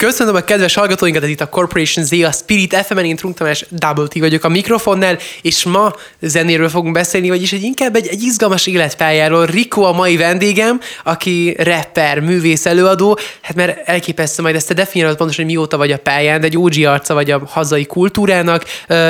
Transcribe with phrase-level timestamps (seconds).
[0.00, 3.64] Köszönöm a kedves hallgatóinkat, ez itt a Corporation Z, a Spirit FM-en, én Trunk Tamás
[3.70, 8.22] Double T vagyok a mikrofonnál, és ma zenéről fogunk beszélni, vagyis egy inkább egy, egy
[8.22, 9.46] izgalmas életpályáról.
[9.46, 15.16] Rico a mai vendégem, aki rapper, művész, előadó, hát mert elképesztő, majd ezt te definiálod
[15.16, 18.64] pontosan, hogy mióta vagy a pályán, de egy OG arca vagy a hazai kultúrának,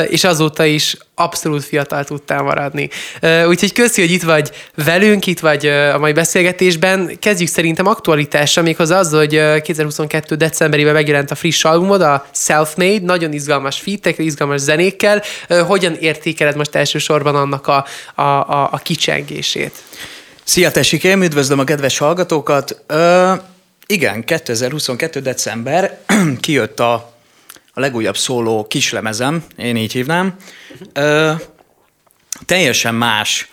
[0.08, 2.88] és azóta is abszolút fiatal tudtál maradni.
[3.46, 4.50] Úgyhogy köszi, hogy itt vagy
[4.84, 7.18] velünk, itt vagy a mai beszélgetésben.
[7.18, 10.36] Kezdjük szerintem aktualitással, méghozzá az, hogy 2022.
[10.80, 15.22] decemberében megjelent a friss albumod, a Self-Made, nagyon izgalmas fitek, izgalmas zenékkel.
[15.66, 17.84] Hogyan értékeled most elsősorban annak a,
[18.14, 19.74] a, a, a kicsengését?
[20.44, 22.82] Szia Tesikém, üdvözlöm a kedves hallgatókat.
[22.86, 23.32] Ö,
[23.86, 25.20] igen, 2022.
[25.20, 25.98] december
[26.40, 27.18] kijött a
[27.72, 30.36] a legújabb szóló kislemezem, én így hívnám.
[30.92, 31.32] Ö,
[32.46, 33.50] teljesen más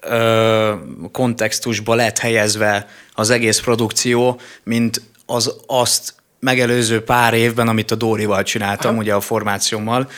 [0.00, 0.72] ö,
[1.12, 8.42] kontextusba lett helyezve az egész produkció, mint az azt megelőző pár évben, amit a Dórival
[8.42, 9.00] csináltam, Aha.
[9.00, 10.10] ugye a formációmmal,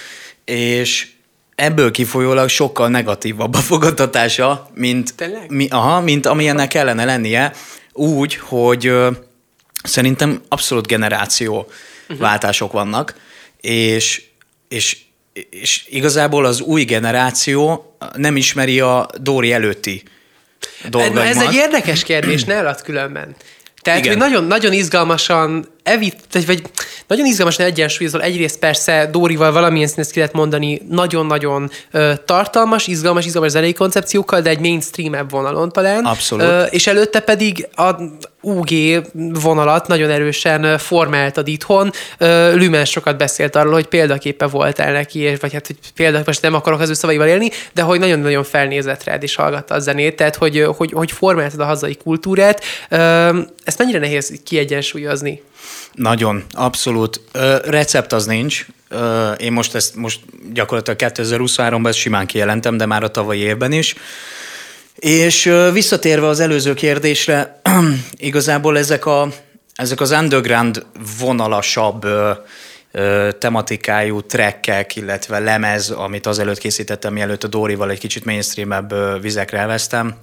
[0.44, 1.06] és
[1.54, 5.14] ebből kifolyólag sokkal negatívabb a fogadtatása, mint,
[5.48, 7.52] mi, aha, mint amilyennek kellene lennie,
[7.92, 9.10] úgy, hogy ö,
[9.82, 11.56] szerintem abszolút generáció
[12.02, 12.18] uh-huh.
[12.18, 13.14] váltások vannak,
[13.60, 14.22] és,
[14.68, 14.96] és,
[15.50, 20.02] és igazából az új generáció nem ismeri a Dóri előtti
[20.88, 21.24] dolgaimat.
[21.24, 23.36] Ez egy érdekes kérdés, ne alatt különben.
[23.82, 24.12] Tehát, Igen.
[24.12, 26.62] hogy nagyon, nagyon izgalmasan evit, vagy
[27.06, 28.22] nagyon izgalmasan egyensúlyozol.
[28.22, 34.40] Egyrészt persze Dórival valamilyen színet ki lehet mondani, nagyon-nagyon ö, tartalmas, izgalmas, izgalmas zenei koncepciókkal,
[34.40, 36.04] de egy mainstream vonalon talán.
[36.04, 36.44] Abszolút.
[36.44, 37.90] Ö, és előtte pedig a
[38.48, 39.02] UG
[39.42, 41.90] vonalat nagyon erősen formáltad itthon.
[42.54, 46.80] Lümen sokat beszélt arról, hogy példaképe voltál neki, vagy hát, hogy például most nem akarok
[46.80, 50.66] az ő szavaival élni, de hogy nagyon-nagyon felnézett rád és hallgatta a zenét, tehát hogy,
[50.76, 52.64] hogy, hogy formáltad a hazai kultúrát.
[53.64, 55.42] Ezt mennyire nehéz kiegyensúlyozni?
[55.92, 57.20] Nagyon, abszolút.
[57.64, 58.66] Recept az nincs.
[59.38, 60.20] Én most ezt most
[60.52, 63.94] gyakorlatilag 2023-ban ezt simán kijelentem, de már a tavalyi évben is.
[64.98, 67.60] És visszatérve az előző kérdésre,
[68.16, 69.28] igazából ezek, a,
[69.74, 70.86] ezek az underground
[71.18, 72.06] vonalasabb
[73.38, 80.14] tematikájú trekkek, illetve lemez, amit azelőtt készítettem, mielőtt a Dórival egy kicsit mainstreamebb vizekre elvesztem,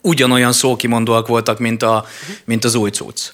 [0.00, 2.04] ugyanolyan szókimondóak voltak, mint, a,
[2.44, 3.32] mint az új cucc.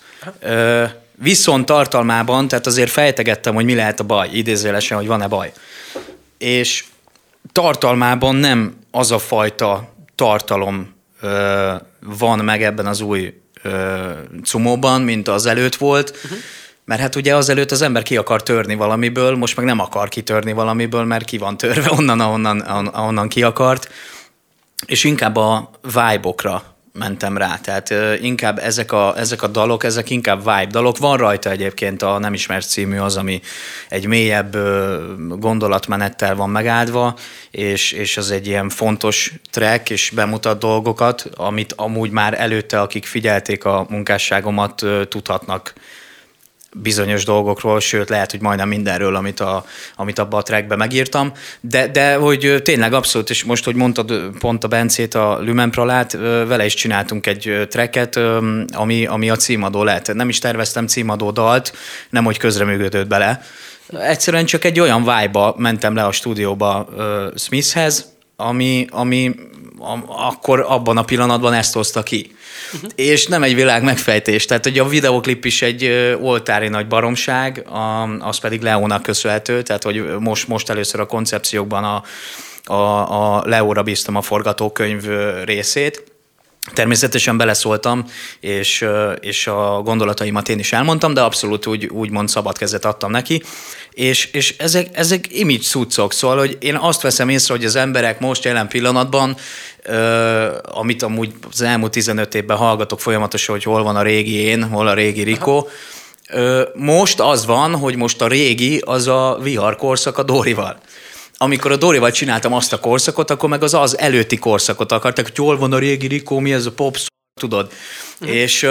[1.15, 5.53] Viszont tartalmában, tehát azért fejtegettem, hogy mi lehet a baj, idézőjelesen, hogy van-e baj.
[6.39, 6.85] És
[7.53, 14.11] tartalmában nem az a fajta tartalom ö, van meg ebben az új ö,
[14.43, 16.39] cumóban, mint az előtt volt, uh-huh.
[16.85, 20.53] mert hát ugye azelőtt az ember ki akar törni valamiből, most meg nem akar kitörni
[20.53, 23.89] valamiből, mert ki van törve onnan, ahonnan, ahonnan ki akart,
[24.87, 26.63] és inkább a vibe-okra
[26.93, 27.57] mentem rá.
[27.57, 30.99] Tehát inkább ezek a, ezek a dalok, ezek inkább vibe dalok.
[30.99, 33.41] Van rajta egyébként a Nem ismert című az, ami
[33.89, 34.57] egy mélyebb
[35.39, 37.17] gondolatmenettel van megáldva,
[37.51, 43.07] és, és az egy ilyen fontos track, és bemutat dolgokat, amit amúgy már előtte, akik
[43.07, 45.73] figyelték a munkásságomat, tudhatnak
[46.73, 49.65] bizonyos dolgokról, sőt lehet, hogy majdnem mindenről, amit, a,
[49.97, 54.65] amit abba a trackbe megírtam, de, de hogy tényleg abszolút, és most, hogy mondtad pont
[54.65, 56.13] a Bencét, a Lumenpralát,
[56.47, 58.17] vele is csináltunk egy tracket,
[58.73, 60.15] ami, ami a címadó lett.
[60.15, 61.73] Nem is terveztem címadó dalt,
[62.11, 63.43] nem, hogy közreműködött bele.
[63.93, 66.89] Egyszerűen csak egy olyan vibe mentem le a stúdióba
[67.37, 69.35] Smithhez, ami, ami
[70.07, 72.35] akkor abban a pillanatban ezt hozta ki.
[72.75, 72.91] Uh-huh.
[72.95, 74.45] És nem egy világ megfejtés.
[74.45, 77.65] Tehát, hogy a videoklip is egy oltári nagy baromság,
[78.19, 82.03] az pedig Leónak köszönhető, tehát, hogy most, most először a koncepciókban a,
[82.73, 85.09] a, a Leóra bíztam a forgatókönyv
[85.45, 86.05] részét,
[86.75, 88.05] Természetesen beleszóltam,
[88.41, 88.87] és,
[89.21, 93.43] és a gondolataimat én is elmondtam, de abszolút úgy, úgymond szabad kezet adtam neki.
[93.91, 98.21] És, és ezek, ezek image cuccok, szóval, hogy én azt veszem észre, hogy az emberek
[98.21, 99.37] most jelen pillanatban,
[100.63, 104.89] amit amúgy az elmúlt 15 évben hallgatok folyamatosan, hogy hol van a régi én, hol
[104.89, 105.69] a régi Rikó,
[106.75, 110.81] most az van, hogy most a régi az a vihar korszak a Dórival
[111.43, 115.37] amikor a Dorival csináltam azt a korszakot, akkor meg az az előtti korszakot akartak, hogy
[115.37, 116.97] hol van a régi Rikó, mi ez a pop,
[117.41, 117.73] tudod.
[118.21, 118.37] Uh-huh.
[118.37, 118.69] És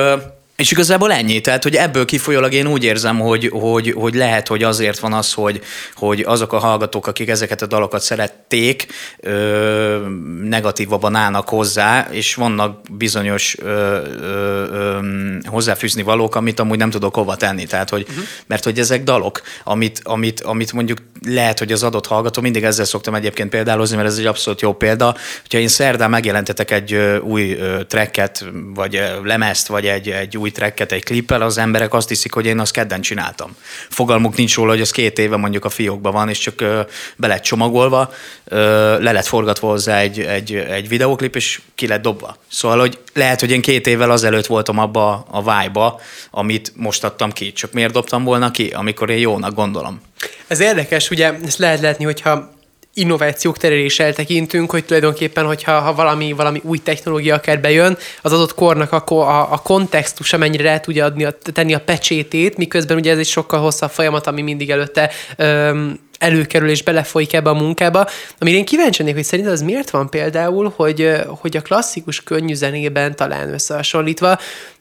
[0.60, 4.64] és igazából ennyi, tehát hogy ebből kifolyólag én úgy érzem, hogy, hogy, hogy lehet, hogy
[4.64, 5.62] azért van az, hogy,
[5.96, 8.88] hogy azok a hallgatók, akik ezeket a dalokat szerették,
[9.20, 10.08] ö,
[10.44, 15.00] negatívabban állnak hozzá, és vannak bizonyos ö, ö, ö,
[15.46, 17.66] hozzáfűzni valók, amit amúgy nem tudok hova tenni.
[17.66, 18.24] Tehát, hogy, uh-huh.
[18.48, 20.98] Mert hogy ezek dalok, amit, amit, amit mondjuk
[21.28, 24.74] lehet, hogy az adott hallgató, mindig ezzel szoktam egyébként példálozni, mert ez egy abszolút jó
[24.74, 25.16] példa.
[25.42, 27.58] Hogyha én szerdán megjelentetek egy új
[27.88, 32.46] tracket, vagy lemezt, vagy egy, egy új tracket egy klippel, az emberek azt hiszik, hogy
[32.46, 33.56] én azt kedden csináltam.
[33.90, 36.56] Fogalmuk nincs róla, hogy az két éve mondjuk a fiókban van, és csak
[37.16, 38.13] be lett csomagolva,
[39.00, 42.38] le lett forgatva hozzá egy, egy, egy videoklip, és ki lett dobva.
[42.51, 46.01] Szóval, hogy lehet, hogy én két évvel azelőtt voltam abba a vájba,
[46.31, 47.54] amit most adtam ki.
[47.54, 50.02] Csak miért dobtam volna ki, amikor én jónak gondolom.
[50.48, 52.57] Ez érdekes, ugye ezt lehet látni, hogyha
[53.00, 58.54] innovációk terén eltekintünk, hogy tulajdonképpen, hogyha ha valami, valami új technológia akár bejön, az adott
[58.54, 63.12] kornak a, a, a kontextus, amennyire el tudja adni, a, tenni a pecsétét, miközben ugye
[63.12, 68.07] ez egy sokkal hosszabb folyamat, ami mindig előtte öm, előkerül és belefolyik ebbe a munkába.
[68.40, 72.54] Amire én kíváncsi lennék, hogy szerinted az miért van például, hogy, hogy a klasszikus könnyű
[72.54, 74.40] zenében talán összehasonlítva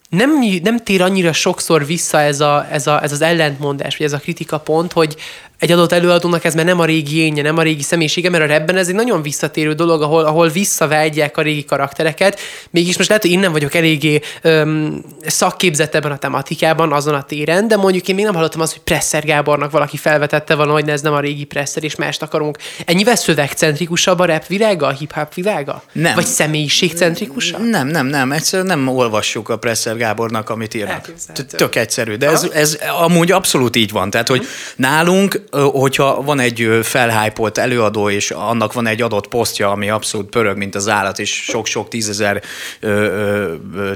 [0.09, 0.31] nem,
[0.62, 4.19] nem tér annyira sokszor vissza ez, a, ez, a, ez az ellentmondás, vagy ez a
[4.19, 5.17] kritika pont, hogy
[5.59, 8.47] egy adott előadónak ez már nem a régi énje, nem a régi személyisége, mert a
[8.47, 12.41] rebben ez egy nagyon visszatérő dolog, ahol, ahol visszavágyják a régi karaktereket.
[12.71, 17.69] Mégis most lehet, hogy innen vagyok eléggé öm, szakképzett ebben a tematikában, azon a téren,
[17.69, 21.01] de mondjuk én még nem hallottam azt, hogy Presser Gábornak valaki felvetette volna, hogy ez
[21.01, 22.59] nem a régi Presser, és mást akarunk.
[22.85, 25.83] Ennyivel szövegcentrikusabb a rap világa, a hip-hop világa?
[25.93, 26.15] Nem.
[26.15, 27.69] Vagy személyiségcentrikusabb?
[27.69, 28.33] Nem, nem, nem.
[28.33, 31.13] Egyszerűen nem olvassuk a Presser Gábornak, amit írnak.
[31.51, 34.11] Tök egyszerű, de ez, ez amúgy abszolút így van.
[34.11, 34.47] Tehát, hogy
[34.77, 40.56] nálunk hogyha van egy felhájpolt előadó, és annak van egy adott posztja, ami abszolút pörög,
[40.56, 42.43] mint az állat, és sok-sok tízezer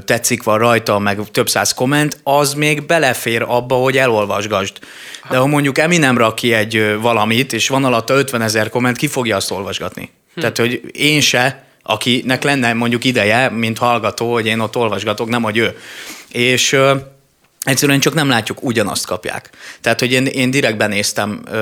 [0.05, 4.77] tetszik van rajta, meg több száz komment, az még belefér abba, hogy elolvasgasd.
[5.29, 9.07] De ha mondjuk Eminem rak ki egy valamit, és van alatta 50 ezer komment, ki
[9.07, 10.09] fogja azt olvasgatni?
[10.33, 10.39] Hm.
[10.39, 15.41] Tehát, hogy én se, akinek lenne mondjuk ideje, mint hallgató, hogy én ott olvasgatok, nem
[15.43, 15.77] hogy ő.
[16.31, 16.77] És
[17.63, 19.49] Egyszerűen csak nem látjuk, ugyanazt kapják.
[19.81, 21.57] Tehát, hogy én, én direktben néztem ö,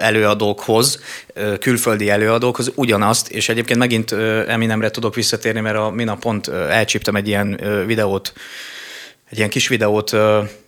[0.00, 1.00] előadókhoz,
[1.32, 6.46] ö, külföldi előadókhoz ugyanazt, és egyébként megint ö, Eminemre tudok visszatérni, mert a minap pont
[6.46, 8.32] ö, elcsíptem egy ilyen ö, videót,
[9.30, 10.16] egy ilyen kis videót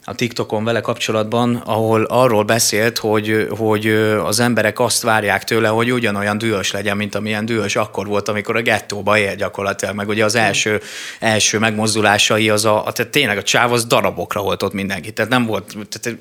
[0.08, 3.86] a TikTokon vele kapcsolatban, ahol arról beszélt, hogy, hogy
[4.24, 8.56] az emberek azt várják tőle, hogy ugyanolyan dühös legyen, mint amilyen dühös akkor volt, amikor
[8.56, 10.80] a gettóba él gyakorlatilag, meg ugye az első,
[11.20, 15.46] első megmozdulásai, az a, tehát tényleg a csáv az darabokra volt ott mindenki, tehát nem
[15.46, 16.18] volt tehát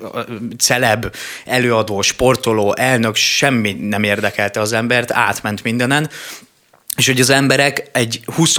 [0.58, 1.14] celeb,
[1.44, 6.10] előadó, sportoló, elnök, semmi nem érdekelte az embert, átment mindenen,
[6.98, 8.56] és hogy az emberek egy 20,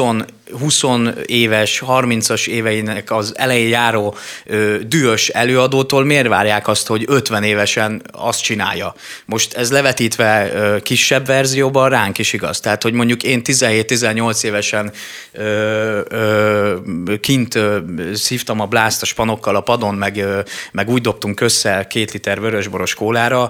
[0.60, 0.82] 20
[1.26, 4.16] éves, 30-as éveinek az elején járó
[4.46, 8.96] ö, dühös előadótól miért várják azt, hogy 50 évesen azt csinálja?
[9.26, 12.60] Most ez levetítve ö, kisebb verzióban ránk is igaz.
[12.60, 14.92] Tehát, hogy mondjuk én 17-18 évesen
[15.32, 16.76] ö, ö,
[17.22, 17.80] kint ö,
[18.14, 20.40] szívtam a blászt a spanokkal a padon, meg, ö,
[20.72, 23.50] meg úgy dobtunk össze két liter vörösboros kólára,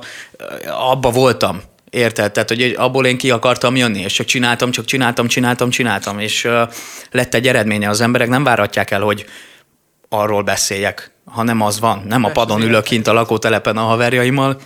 [0.68, 2.32] abba voltam Érted?
[2.32, 6.44] Tehát, hogy abból én ki akartam jönni, és csak csináltam, csak csináltam, csináltam, csináltam, és
[6.46, 6.62] uh,
[7.12, 7.90] lett egy eredménye.
[7.90, 9.26] Az emberek nem váratják el, hogy
[10.10, 12.04] arról beszéljek, hanem az van.
[12.08, 14.58] Nem a padon ülök kint a lakótelepen a haverjaimmal,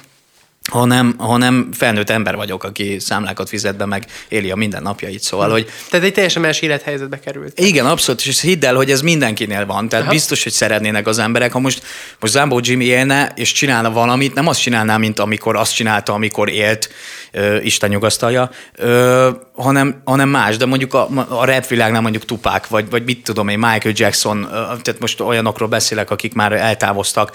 [0.74, 5.70] hanem, hanem felnőtt ember vagyok, aki számlákat fizet be, meg éli a mindennapjait, szóval, hogy...
[5.90, 7.60] Tehát egy teljesen más élethelyzetbe került.
[7.60, 10.14] Igen, abszolút, és hidd el, hogy ez mindenkinél van, tehát Aha.
[10.14, 11.84] biztos, hogy szeretnének az emberek, ha most,
[12.20, 16.50] most Zambó Jimmy élne, és csinálna valamit, nem azt csinálná, mint amikor azt csinálta, amikor
[16.50, 16.90] élt,
[17.32, 22.68] ö, Isten nyugasztalja, ö, hanem, hanem más, de mondjuk a, a rap világnál mondjuk Tupák,
[22.68, 27.32] vagy, vagy mit tudom én, Michael Jackson, ö, tehát most olyanokról beszélek, akik már eltávoztak,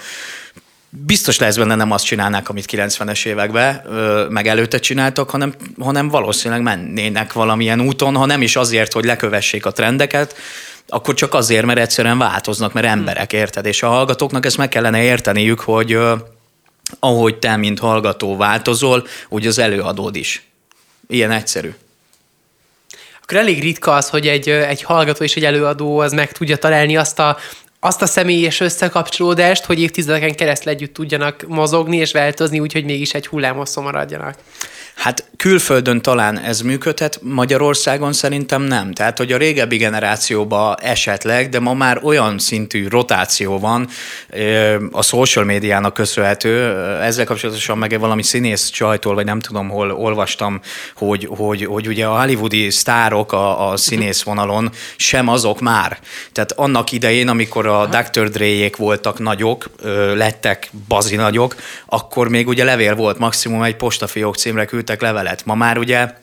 [0.89, 3.81] biztos lesz benne nem azt csinálnák, amit 90-es években
[4.29, 9.65] meg előtte csináltak, hanem, hanem valószínűleg mennének valamilyen úton, ha nem is azért, hogy lekövessék
[9.65, 10.35] a trendeket,
[10.87, 13.65] akkor csak azért, mert egyszerűen változnak, mert emberek, érted?
[13.65, 15.97] És a hallgatóknak ezt meg kellene érteniük, hogy
[16.99, 20.43] ahogy te, mint hallgató változol, úgy az előadód is.
[21.07, 21.73] Ilyen egyszerű
[23.29, 26.97] akkor elég ritka az, hogy egy, egy hallgató és egy előadó az meg tudja találni
[26.97, 27.37] azt a,
[27.79, 33.27] azt a személyes összekapcsolódást, hogy évtizedeken keresztül együtt tudjanak mozogni és változni, úgyhogy mégis egy
[33.27, 34.35] hullámosszon maradjanak.
[34.99, 38.93] Hát külföldön talán ez működhet, Magyarországon szerintem nem.
[38.93, 43.87] Tehát, hogy a régebbi generációban esetleg, de ma már olyan szintű rotáció van
[44.91, 46.77] a social médiának köszönhető.
[47.01, 50.61] Ezzel kapcsolatosan meg valami színész csajtól, vagy nem tudom hol olvastam,
[50.95, 55.99] hogy, hogy, hogy ugye a hollywoodi sztárok a, a színész vonalon sem azok már.
[56.31, 58.29] Tehát annak idején, amikor a Dr.
[58.29, 59.69] Dre-jék voltak nagyok,
[60.15, 65.45] lettek bazi nagyok, akkor még ugye levél volt, maximum egy postafiók címre küldtek küldtek levelet.
[65.45, 66.13] Ma már ugye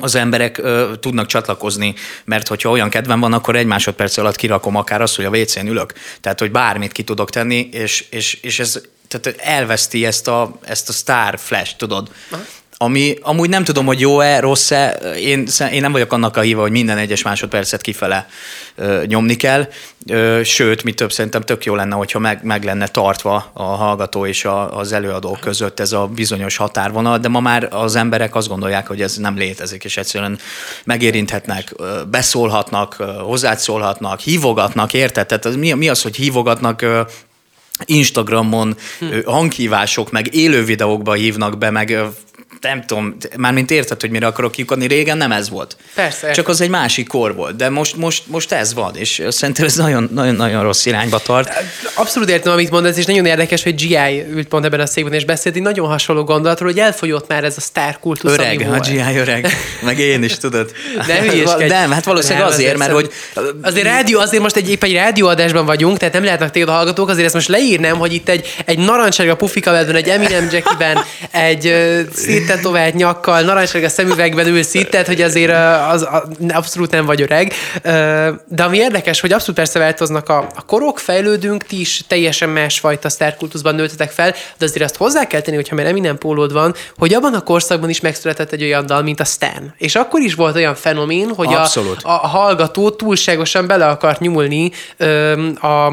[0.00, 1.94] az emberek ö, tudnak csatlakozni,
[2.24, 5.66] mert hogyha olyan kedvem van, akkor egy másodperc alatt kirakom akár azt, hogy a WC-n
[5.66, 5.92] ülök.
[6.20, 10.88] Tehát, hogy bármit ki tudok tenni, és, és, és ez tehát elveszti ezt a, ezt
[10.88, 12.10] a star flash, tudod?
[12.30, 12.42] Aha
[12.82, 16.70] ami amúgy nem tudom, hogy jó-e, rossz-e, én, én nem vagyok annak a híva, hogy
[16.70, 18.26] minden egyes másodpercet kifele
[18.74, 19.68] ö, nyomni kell,
[20.06, 24.26] ö, sőt, mi több szerintem tök jó lenne, hogyha meg, meg lenne tartva a hallgató
[24.26, 28.48] és a, az előadó között ez a bizonyos határvonal, de ma már az emberek azt
[28.48, 30.38] gondolják, hogy ez nem létezik, és egyszerűen
[30.84, 31.74] megérinthetnek,
[32.10, 35.26] beszólhatnak, hozzászólhatnak, hívogatnak, érted?
[35.26, 36.84] Tehát mi, mi az, hogy hívogatnak
[37.86, 39.06] Instagramon hm.
[39.24, 41.98] hanghívások, meg élő videókba hívnak be, meg
[42.62, 45.76] nem tudom, mármint érted, hogy mire akarok kiukadni, régen nem ez volt.
[45.94, 46.30] Persze.
[46.30, 49.76] Csak az egy másik kor volt, de most, most, most ez van, és szerintem ez
[49.76, 51.50] nagyon, nagyon, nagyon rossz irányba tart.
[51.94, 55.24] Abszolút értem, amit mondasz, és nagyon érdekes, hogy GI ült pont ebben a székben, és
[55.24, 59.46] beszélt egy nagyon hasonló gondolatról, hogy elfogyott már ez a sztárkultusz, Öreg, a GI öreg,
[59.82, 60.72] meg én is, tudod.
[61.06, 61.66] De hülyéskedj.
[61.66, 63.12] Nem, hát valószínűleg nem, azért, mert hogy...
[63.62, 67.08] Azért rádió, azért most egy, épp egy rádióadásban vagyunk, tehát nem lehetnek téged a hallgatók,
[67.08, 70.98] azért ezt most leírnám, hogy itt egy, egy narancsárga pufika egy Eminem Jackiben,
[71.30, 72.00] egy uh,
[72.56, 75.52] tetovált nyakkal, narancssárga szemüvegben ülsz itt, tehát hogy azért
[75.90, 77.52] az, az, abszolút nem vagy öreg.
[78.48, 83.08] De ami érdekes, hogy abszolút persze változnak a, a korok, fejlődünk, ti is teljesen másfajta
[83.08, 87.14] sztárkultuszban nőttetek fel, de azért azt hozzá kell tenni, hogyha már Eminem pólód van, hogy
[87.14, 89.74] abban a korszakban is megszületett egy olyan dal, mint a Stan.
[89.78, 94.72] És akkor is volt olyan fenomén, hogy a, a, a hallgató túlságosan bele akart nyúlni
[95.60, 95.92] a,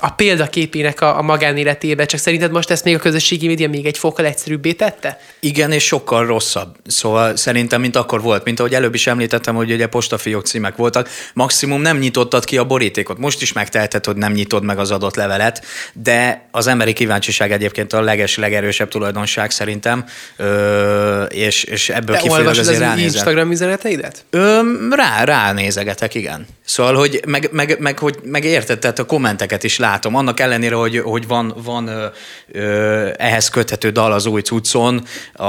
[0.00, 3.98] a példaképének a, a magánéletébe, csak szerinted most ezt még a közösségi média még egy
[3.98, 5.20] fokkal egyszerűbbé tette?
[5.40, 6.76] Igen, és sokkal rosszabb.
[6.86, 11.08] Szóval szerintem, mint akkor volt, mint ahogy előbb is említettem, hogy ugye postafiók címek voltak,
[11.34, 13.18] maximum nem nyitottad ki a borítékot.
[13.18, 17.92] Most is megteheted, hogy nem nyitod meg az adott levelet, de az emberi kíváncsiság egyébként
[17.92, 20.04] a leges, legerősebb tulajdonság szerintem,
[20.36, 23.04] ö, és, és ebből de kifolyólag azért az ránézek.
[23.04, 24.24] Instagram üzeneteidet?
[24.30, 26.46] Ö, rá, ránézegetek, igen.
[26.64, 30.14] Szóval, hogy meg, meg, meg, hogy, meg érted, tehát a kommenteket is látom.
[30.14, 32.06] Annak ellenére, hogy, hogy van, van ö,
[32.52, 35.44] ö, ehhez köthető dal az új cuccon, a,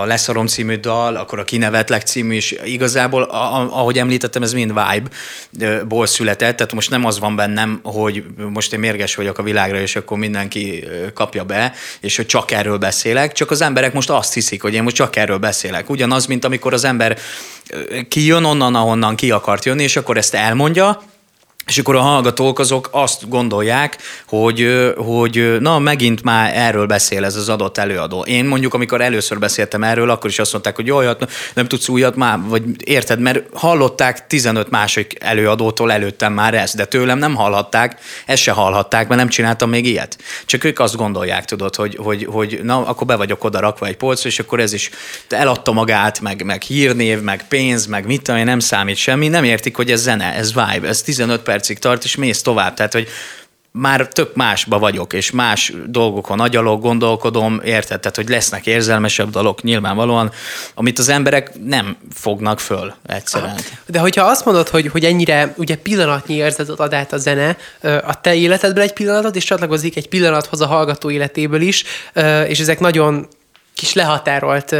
[0.00, 4.72] a Leszarom című dal, akkor a Kinevetlek című is igazából, a, ahogy említettem, ez mind
[4.72, 9.80] vibe-ból született, tehát most nem az van bennem, hogy most én mérges vagyok a világra,
[9.80, 14.34] és akkor mindenki kapja be, és hogy csak erről beszélek, csak az emberek most azt
[14.34, 15.90] hiszik, hogy én most csak erről beszélek.
[15.90, 17.18] Ugyanaz, mint amikor az ember
[18.08, 21.02] kijön onnan, ahonnan ki akart jönni, és akkor ezt elmondja,
[21.70, 27.36] és akkor a hallgatók azok azt gondolják, hogy, hogy na, megint már erről beszél ez
[27.36, 28.20] az adott előadó.
[28.20, 31.88] Én mondjuk, amikor először beszéltem erről, akkor is azt mondták, hogy jaj, hát nem tudsz
[31.88, 37.34] újat már, vagy érted, mert hallották 15 másik előadótól előttem már ezt, de tőlem nem
[37.34, 40.18] hallhatták, ezt se hallhatták, mert nem csináltam még ilyet.
[40.46, 43.96] Csak ők azt gondolják, tudod, hogy, hogy, hogy na, akkor be vagyok oda rakva egy
[43.96, 44.90] polcra, és akkor ez is
[45.28, 49.76] eladta magát, meg, meg hírnév, meg pénz, meg mit én, nem számít semmi, nem értik,
[49.76, 52.74] hogy ez zene, ez vibe, ez 15 percig tart, és mész tovább.
[52.74, 53.08] Tehát, hogy
[53.72, 58.00] már tök másba vagyok, és más dolgokon agyalok, gondolkodom, érted?
[58.00, 60.32] Tehát, hogy lesznek érzelmesebb dalok nyilvánvalóan,
[60.74, 63.56] amit az emberek nem fognak föl egyszerűen.
[63.86, 68.20] De hogyha azt mondod, hogy, hogy ennyire ugye pillanatnyi érzetet ad át a zene, a
[68.20, 71.84] te életedből egy pillanatot, és csatlakozik egy pillanathoz a hallgató életéből is,
[72.46, 73.28] és ezek nagyon
[73.74, 74.76] kis lehatárolt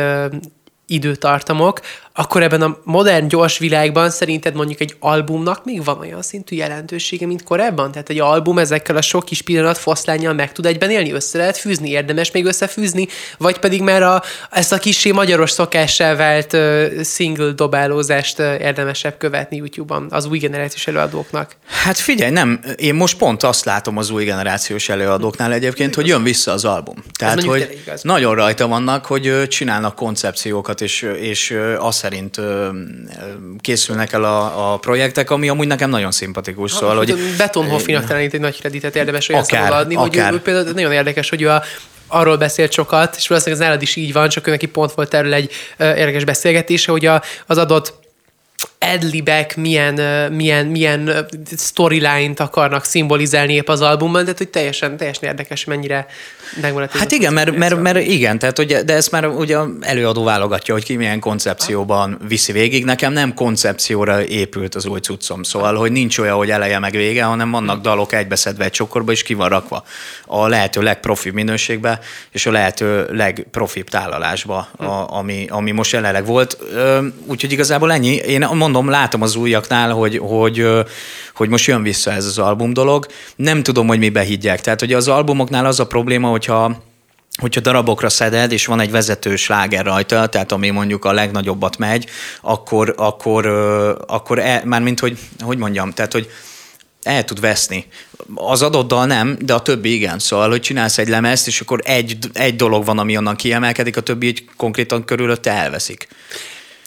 [0.91, 1.81] időtartamok,
[2.13, 7.27] akkor ebben a modern, gyors világban szerinted mondjuk egy albumnak még van olyan szintű jelentősége,
[7.27, 7.93] mint korábban?
[7.93, 11.57] Tehát egy album ezekkel a sok kis pillanat foszlányjal meg tud egyben élni, össze lehet
[11.57, 17.03] fűzni, érdemes még összefűzni, vagy pedig már a, ezt a kisé magyaros szokássá vált uh,
[17.03, 21.57] single dobálózást uh, érdemesebb követni YouTube-on az új generációs előadóknak?
[21.67, 26.23] Hát figyelj, nem, én most pont azt látom az új generációs előadóknál egyébként, hogy jön
[26.23, 26.95] vissza az album.
[27.19, 32.41] Tehát, hogy nagyon rajta vannak, hogy csinálnak koncepciókat, és, és azt szerint
[33.61, 36.73] készülnek el a, a projektek, ami amúgy nekem nagyon szimpatikus.
[36.73, 40.31] Szóval, hogy Beton Hoffinak talán itt egy nagy kreditet érdemes olyan akár, adni, akár.
[40.31, 41.63] hogy ő, például nagyon érdekes, hogy ő a
[42.07, 45.15] arról beszélt sokat, és valószínűleg az nálad is így van, csak ő neki pont volt
[45.15, 47.99] erről egy érdekes beszélgetése, hogy a, az adott
[48.87, 49.95] adlibek milyen,
[50.33, 51.27] milyen, milyen
[51.59, 56.07] storyline-t akarnak szimbolizálni épp az albumban, tehát hogy teljesen, teljesen érdekes, mennyire
[56.61, 56.97] megmaradt.
[56.97, 60.85] Hát igen, mert, mert, mert, igen, tehát ugye, de ezt már ugye előadó válogatja, hogy
[60.85, 62.85] ki milyen koncepcióban viszi végig.
[62.85, 67.25] Nekem nem koncepcióra épült az új cuccom, szóval, hogy nincs olyan, hogy eleje meg vége,
[67.25, 67.83] hanem vannak hm.
[67.83, 69.85] dalok egybeszedve egy csokorba, és ki van rakva
[70.27, 75.15] a lehető legprofibb minőségbe, és a lehető legprofibb tálalásba, a, hm.
[75.15, 76.59] ami, ami most jelenleg volt.
[77.27, 78.15] Úgyhogy igazából ennyi.
[78.15, 80.67] Én mondom, látom az újaknál, hogy, hogy,
[81.35, 83.07] hogy most jön vissza ez az album dolog.
[83.37, 84.61] Nem tudom, hogy mibe higgyek.
[84.61, 86.89] Tehát, hogy az albumoknál az a probléma, hogyha
[87.41, 92.07] hogyha darabokra szeded, és van egy vezető sláger rajta, tehát ami mondjuk a legnagyobbat megy,
[92.41, 93.47] akkor, akkor,
[94.07, 96.31] akkor e, már mint hogy, hogy mondjam, tehát hogy
[97.03, 97.87] el tud veszni.
[98.35, 100.19] Az adott nem, de a többi igen.
[100.19, 104.01] Szóval, hogy csinálsz egy lemezt, és akkor egy, egy dolog van, ami onnan kiemelkedik, a
[104.01, 106.09] többi így konkrétan körülötte elveszik.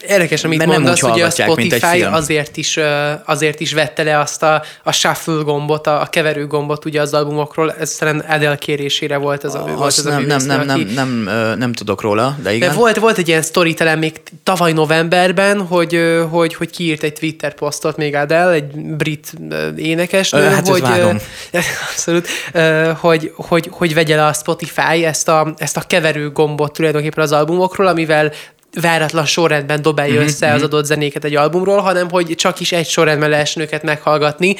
[0.07, 2.79] Érdekes, amit Mert nem mondasz, hogy a Spotify azért is,
[3.25, 7.13] azért is vette le azt a, a shuffle gombot, a, a keverő gombot ugye az
[7.13, 10.79] albumokról, ez szerintem Adele kérésére volt ez a, volt ez a nem, nem, nem, nem,
[10.79, 12.69] nem, nem tudok róla, de igen.
[12.69, 17.53] De volt, volt egy ilyen storytelem még tavaly novemberben, hogy, hogy, hogy kiírt egy Twitter
[17.53, 19.33] posztot még Adele, egy brit
[19.75, 20.83] énekesnő, Ö, hát hogy,
[21.89, 22.27] abszolút,
[22.99, 27.31] hogy, hogy, hogy vegye le a Spotify ezt a, ezt a keverő gombot tulajdonképpen az
[27.31, 28.31] albumokról, amivel
[28.81, 32.87] váratlan sorrendben dobálja Mhm, össze az adott zenéket egy albumról, hanem hogy csak is egy
[32.87, 34.55] sorrendben lehessen őket meghallgatni,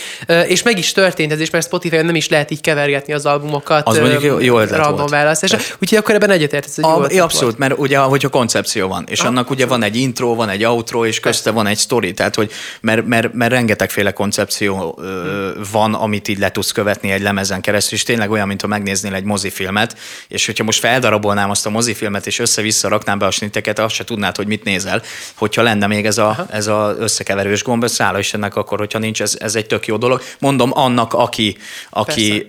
[0.48, 3.88] és meg is történt ez is, mert Spotify-on nem is lehet így kevergetni az albumokat.
[3.88, 5.10] Az mondjuk jó- jó ötlet volt.
[5.10, 5.58] választásra.
[5.82, 7.58] Úgyhogy akkor ebben egyetért, ez egy jó A, ja, abszolút, volt.
[7.58, 11.06] mert ugye, hogyha koncepció van, és Ah, annak ugye van egy intro, van egy outro,
[11.06, 12.52] és közte van egy story, tehát hogy,
[12.82, 17.98] mert, mert, mert rengetegféle koncepció ö, van, amit így le tudsz követni egy lemezen keresztül,
[17.98, 19.96] és tényleg olyan, mintha megnéznél egy mozifilmet,
[20.28, 24.10] és hogyha most feldarabolnám azt a mozifilmet, és össze-vissza raknám be a snitteket, azt se
[24.10, 25.02] tudnád, hogy mit nézel,
[25.36, 29.22] hogyha lenne még ez a, ez a összekeverős gomb, ez hála Istennek akkor, hogyha nincs,
[29.22, 30.22] ez, ez egy tök jó dolog.
[30.40, 31.58] Mondom annak, aki,
[31.90, 32.48] aki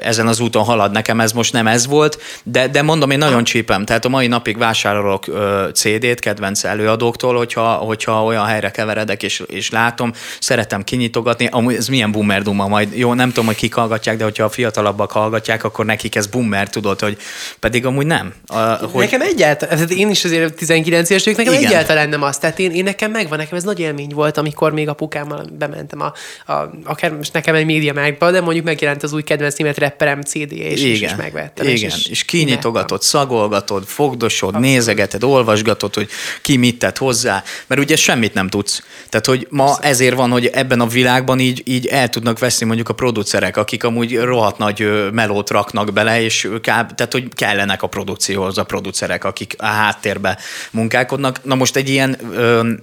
[0.00, 3.44] ezen az úton halad, nekem ez most nem ez volt, de, de mondom, én nagyon
[3.44, 5.24] csípem, tehát a mai napig vásárolok
[5.72, 11.88] CD-t kedvenc előadóktól, hogyha, hogyha olyan helyre keveredek és, és látom, szeretem kinyitogatni, amúgy ez
[11.88, 15.64] milyen boomer duma majd, jó, nem tudom, hogy kik hallgatják, de hogyha a fiatalabbak hallgatják,
[15.64, 17.16] akkor nekik ez boomer, tudod, hogy
[17.60, 18.34] pedig amúgy nem.
[18.46, 21.66] A, hogy, Nekem egyáltalán, én is azért 19 éves vagyok, nekem Igen.
[21.66, 22.38] egyáltalán nem az.
[22.38, 26.12] Tehát én, én nekem megvan, nekem ez nagy élmény volt, amikor még apukámmal bementem a,
[26.52, 30.22] a akár most nekem egy média mágba, de mondjuk megjelent az új kedvenc német rapperem
[30.22, 31.68] CD-je, és, és, és megvettem.
[31.68, 36.08] Igen, és, és kinyitogatod, szagolgatod, fogdosod, nézegeted, olvasgatod, hogy
[36.42, 38.82] ki mit tett hozzá, mert ugye semmit nem tudsz.
[39.08, 42.88] Tehát, hogy ma ezért van, hogy ebben a világban így, így el tudnak veszni mondjuk
[42.88, 47.86] a producerek, akik amúgy rohadt nagy melót raknak bele, és á- tehát, hogy kellenek a
[47.86, 50.38] produkcióhoz a producerek, akik a háttérbe
[50.70, 51.44] munkálkodnak.
[51.44, 52.16] Na most egy ilyen,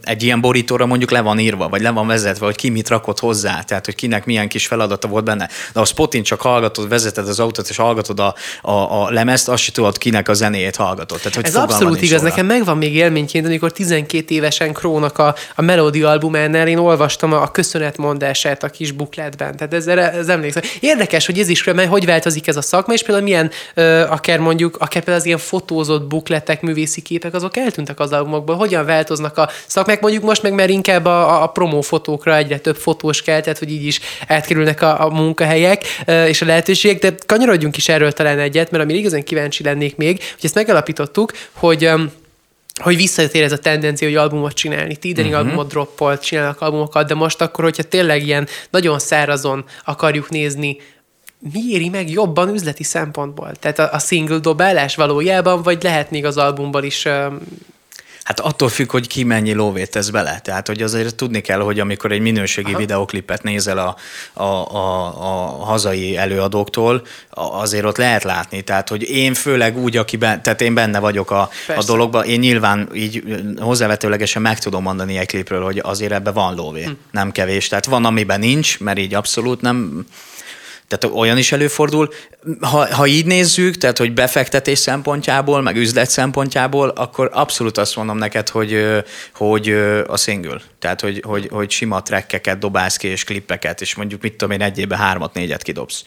[0.03, 3.19] egy ilyen borítóra mondjuk le van írva, vagy le van vezetve, hogy ki mit rakott
[3.19, 5.49] hozzá, tehát, hogy kinek milyen kis feladata volt benne.
[5.73, 9.63] De a Spotin csak hallgatod, vezeted az autót, és hallgatod a, a, a lemezt, azt
[9.63, 11.17] se tudod, kinek a zenéjét hallgatod.
[11.17, 12.29] Tehát, hogy Ez abszolút igaz, róla.
[12.29, 17.41] nekem megvan még élményként, amikor 12 évesen Krónak a, a Melody albumánál én olvastam a,
[17.41, 19.57] a köszönetmondását a kis bukletben.
[19.57, 20.63] Tehát ez, ez emlékszem.
[20.79, 24.39] Érdekes, hogy ez is, mert hogy változik ez a szakma, és például milyen, ö, akár
[24.39, 28.55] mondjuk, akár például az ilyen fotózott bukletek, művészi képek, azok eltűntek az albumokból.
[28.55, 30.01] Hogyan változnak a szakmák?
[30.01, 33.85] Mondjuk most meg már inkább a, a, promófotókra egyre több fotós kell, tehát hogy így
[33.85, 35.83] is átkerülnek a, a munkahelyek
[36.27, 40.17] és a lehetőségek, de kanyarodjunk is erről talán egyet, mert amire igazán kíváncsi lennék még,
[40.17, 41.91] hogy ezt megalapítottuk, hogy
[42.79, 44.95] hogy visszatér ez a tendencia, hogy albumot csinálni.
[44.95, 45.47] Tidening uh-huh.
[45.47, 50.77] albumot droppolt, csinálnak albumokat, de most akkor, hogyha tényleg ilyen nagyon szárazon akarjuk nézni,
[51.39, 53.51] mi éri meg jobban üzleti szempontból?
[53.59, 57.07] Tehát a, a single dobálás valójában, vagy lehet még az albumban is
[58.29, 60.39] Hát attól függ, hogy ki mennyi lóvét tesz bele.
[60.43, 62.77] Tehát, hogy azért tudni kell, hogy amikor egy minőségi Aha.
[62.77, 63.95] videoklipet nézel a,
[64.33, 68.61] a, a, a hazai előadóktól, a- azért ott lehet látni.
[68.61, 71.91] Tehát, hogy én főleg úgy, aki ben, tehát én benne vagyok a, a Persze.
[71.91, 73.23] dologban, én nyilván így
[73.59, 76.91] hozzávetőlegesen meg tudom mondani egy klipről, hogy azért ebben van lóvé, hm.
[77.11, 77.67] nem kevés.
[77.67, 80.05] Tehát van, amiben nincs, mert így abszolút nem,
[80.89, 82.13] tehát olyan is előfordul.
[82.61, 88.17] Ha, ha így nézzük, tehát hogy befektetés szempontjából, meg üzlet szempontjából, akkor abszolút azt mondom
[88.17, 88.85] neked, hogy,
[89.33, 89.69] hogy
[90.07, 90.61] a single.
[90.79, 94.61] Tehát, hogy, hogy, hogy sima trekkeket dobálsz ki, és klippeket, és mondjuk mit tudom én,
[94.61, 96.03] egy évben hármat, négyet kidobsz.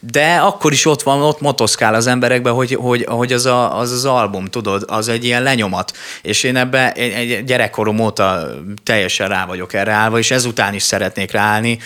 [0.00, 3.92] De akkor is ott van, ott motoszkál az emberekben, hogy, hogy, hogy az, a, az
[3.92, 5.96] az album, tudod, az egy ilyen lenyomat.
[6.22, 8.48] És én ebbe egy, gyerekkorom óta
[8.84, 11.78] teljesen rá vagyok erre állva, és ezután is szeretnék ráállni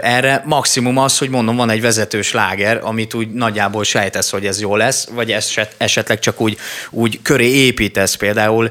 [0.00, 0.42] erre.
[0.46, 4.76] Maximum az, hogy mondom, van egy vezetős láger, amit úgy nagyjából sejtesz, hogy ez jó
[4.76, 6.56] lesz, vagy eset, esetleg csak úgy,
[6.90, 8.70] úgy köré építesz például.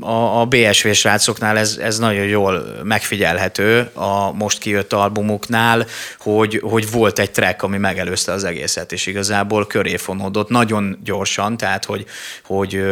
[0.00, 5.86] A, a BSV srácoknál ez, ez nagyon jól megfigyelhető a most kijött albumuknál,
[6.18, 11.56] hogy, hogy volt egy track, ami megelőzte az egészet, és igazából köré fonódott nagyon gyorsan,
[11.56, 12.04] tehát hogy,
[12.44, 12.82] hogy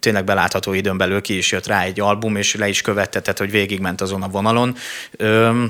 [0.00, 3.38] tényleg belátható időn belül ki is jött rá egy album, és le is követte, tehát
[3.38, 4.74] hogy végigment azon a vonalon.
[5.16, 5.64] Ö,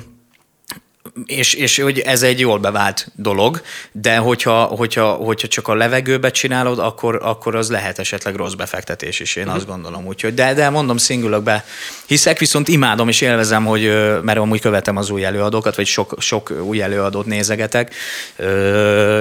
[1.26, 6.30] és, és hogy ez egy jól bevált dolog, de hogyha, hogyha, hogyha csak a levegőbe
[6.30, 10.06] csinálod, akkor, akkor az lehet esetleg rossz befektetés is, én azt gondolom.
[10.06, 11.64] Úgyhogy, de, de mondom, szingülökbe
[12.06, 13.82] hiszek, viszont imádom és élvezem, hogy,
[14.22, 17.94] mert amúgy követem az új előadókat, vagy sok, sok új előadót nézegetek,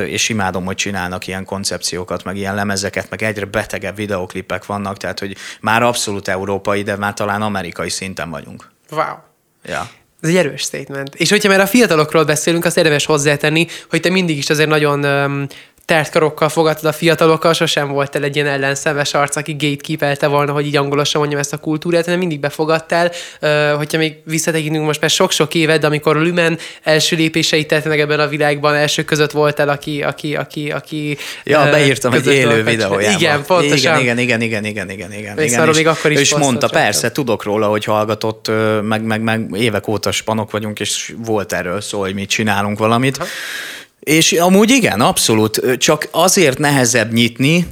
[0.06, 5.20] és imádom, hogy csinálnak ilyen koncepciókat, meg ilyen lemezeket, meg egyre betegebb videoklipek vannak, tehát
[5.20, 8.72] hogy már abszolút európai, de már talán amerikai szinten vagyunk.
[8.92, 9.16] wow.
[9.64, 9.90] Ja.
[10.22, 11.16] Ez egy erős statement.
[11.16, 15.06] És hogyha már a fiatalokról beszélünk, azt érdemes hozzátenni, hogy te mindig is azért nagyon
[15.06, 15.48] um,
[15.86, 20.66] tert karokkal fogadtad a fiatalokkal, sosem volt egy ilyen ellenszemes arc, aki gatekeepelte volna, hogy
[20.66, 23.12] így angolosan mondjam ezt a kultúrát, hanem mindig befogadtál.
[23.42, 28.20] Uh, hogyha még visszatekintünk most már sok-sok éved, amikor Lumen első lépéseit tett meg ebben
[28.20, 33.18] a világban, első között voltál, aki, aki, aki, aki Ja, uh, beírtam egy élő videójába.
[33.20, 34.00] Igen, pontosan.
[34.00, 35.36] Igen, igen, igen, igen, igen, igen.
[35.36, 35.70] Még igen.
[35.70, 39.88] És, még akkor is és mondta, persze, tudok róla, hogy hallgatott, meg, meg, meg évek
[39.88, 43.18] óta spanok vagyunk, és volt erről szó, hogy mit csinálunk valamit.
[43.18, 43.26] Ha.
[44.04, 45.78] És amúgy igen, abszolút.
[45.78, 47.66] Csak azért nehezebb nyitni,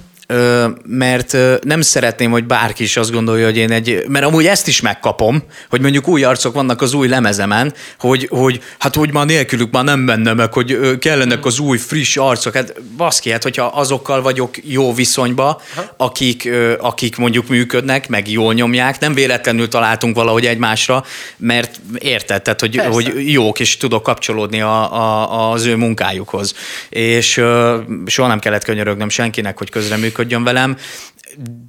[0.83, 4.81] mert nem szeretném, hogy bárki is azt gondolja, hogy én egy, mert amúgy ezt is
[4.81, 9.71] megkapom, hogy mondjuk új arcok vannak az új lemezemen, hogy, hogy hát hogy már nélkülük
[9.71, 12.53] már nem menne meg, hogy kellenek az új friss arcok.
[12.53, 15.61] Hát baszki, hát hogyha azokkal vagyok jó viszonyba,
[15.97, 21.05] akik, akik mondjuk működnek, meg jól nyomják, nem véletlenül találtunk valahogy egymásra,
[21.37, 26.53] mert érted, tehát, hogy, hogy jók, és tudok kapcsolódni a, a, az ő munkájukhoz.
[26.89, 27.41] És
[28.05, 30.77] soha nem kellett könyörögnöm senkinek, hogy közreműködjön, működjön velem,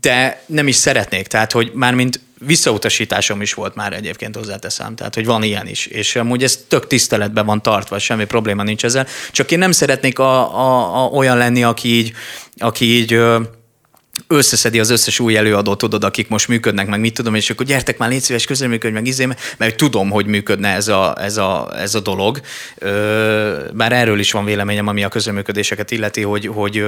[0.01, 1.27] de nem is szeretnék.
[1.27, 5.87] Tehát, hogy már mint visszautasításom is volt már egyébként hozzáteszem, tehát hogy van ilyen is,
[5.87, 10.19] és amúgy ez tök tiszteletben van tartva, semmi probléma nincs ezzel, csak én nem szeretnék
[10.19, 12.13] a, a, a, olyan lenni, aki így,
[12.57, 13.21] aki így
[14.27, 17.99] összeszedi az összes új előadót, tudod, akik most működnek, meg mit tudom, és akkor gyertek
[17.99, 19.29] már, légy szíves, közreműködj, meg izé,
[19.59, 22.41] mert tudom, hogy működne ez a, ez a, ez a dolog.
[23.73, 26.85] Bár erről is van véleményem, ami a közreműködéseket illeti, hogy, hogy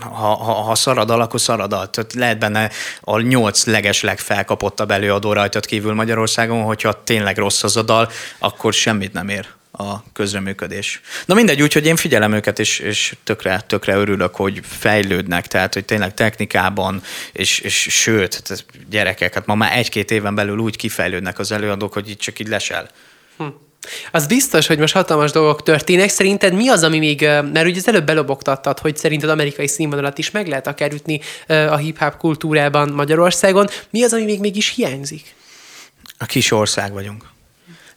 [0.00, 1.90] ha, ha, ha szarad al, akkor szarad al.
[1.90, 7.76] Tehát lehet benne a nyolc leges legfelkapottabb előadó rajtad kívül Magyarországon, hogyha tényleg rossz az
[7.76, 11.00] a dal, akkor semmit nem ér a közreműködés.
[11.26, 15.84] Na mindegy, úgyhogy én figyelem őket, és, és tökre, tökre örülök, hogy fejlődnek, tehát hogy
[15.84, 21.38] tényleg technikában, és, és sőt, tehát gyerekek, hát ma már egy-két éven belül úgy kifejlődnek
[21.38, 22.90] az előadók, hogy itt csak így lesel.
[23.36, 23.44] Hm.
[24.12, 26.08] Az biztos, hogy most hatalmas dolgok történnek.
[26.08, 30.30] Szerinted mi az, ami még, mert ugye az előbb belobogtattad, hogy szerinted amerikai színvonalat is
[30.30, 33.68] meg lehet akár ütni a hip-hop kultúrában Magyarországon.
[33.90, 35.34] Mi az, ami még mégis hiányzik?
[36.18, 37.24] A kis ország vagyunk.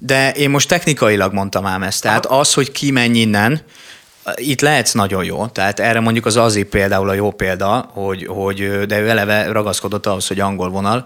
[0.03, 2.01] De én most technikailag mondtam ám ezt.
[2.01, 3.61] Tehát az, hogy ki menj innen,
[4.35, 8.85] itt lehetsz nagyon jó, tehát erre mondjuk az Azi például a jó példa, hogy, hogy
[8.85, 11.05] de ő eleve ragaszkodott ahhoz, hogy angol vonal,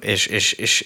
[0.00, 0.84] és, és, és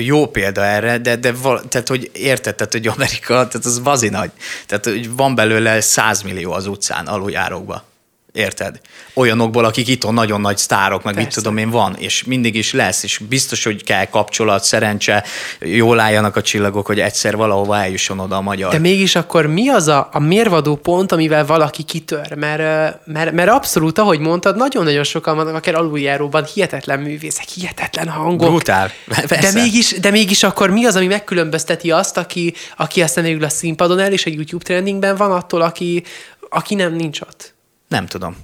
[0.00, 4.08] jó példa erre, de, de val, tehát, hogy érted, tehát, hogy Amerika, tehát az bazi
[4.08, 4.30] nagy,
[4.66, 7.84] tehát hogy van belőle 100 millió az utcán aluljárókba.
[8.32, 8.80] Érted?
[9.14, 11.28] Olyanokból, akik itt nagyon nagy sztárok, meg Persze.
[11.28, 15.24] mit tudom én van, és mindig is lesz, és biztos, hogy kell kapcsolat, szerencse,
[15.60, 18.70] jól álljanak a csillagok, hogy egyszer valahova eljusson oda a magyar.
[18.72, 22.34] De mégis akkor mi az a, a mérvadó pont, amivel valaki kitör?
[22.34, 28.48] Mert, mert, mert abszolút, ahogy mondtad, nagyon-nagyon sokan vannak, akár aluljáróban hihetetlen művészek, hihetetlen hangok.
[28.48, 28.90] Brutál.
[29.28, 33.48] De mégis, de mégis akkor mi az, ami megkülönbözteti azt, aki, aki aztán végül a
[33.48, 36.02] színpadon el, és a YouTube trendingben van attól, aki,
[36.48, 37.51] aki nem nincs ott?
[37.92, 38.36] Nem tudom.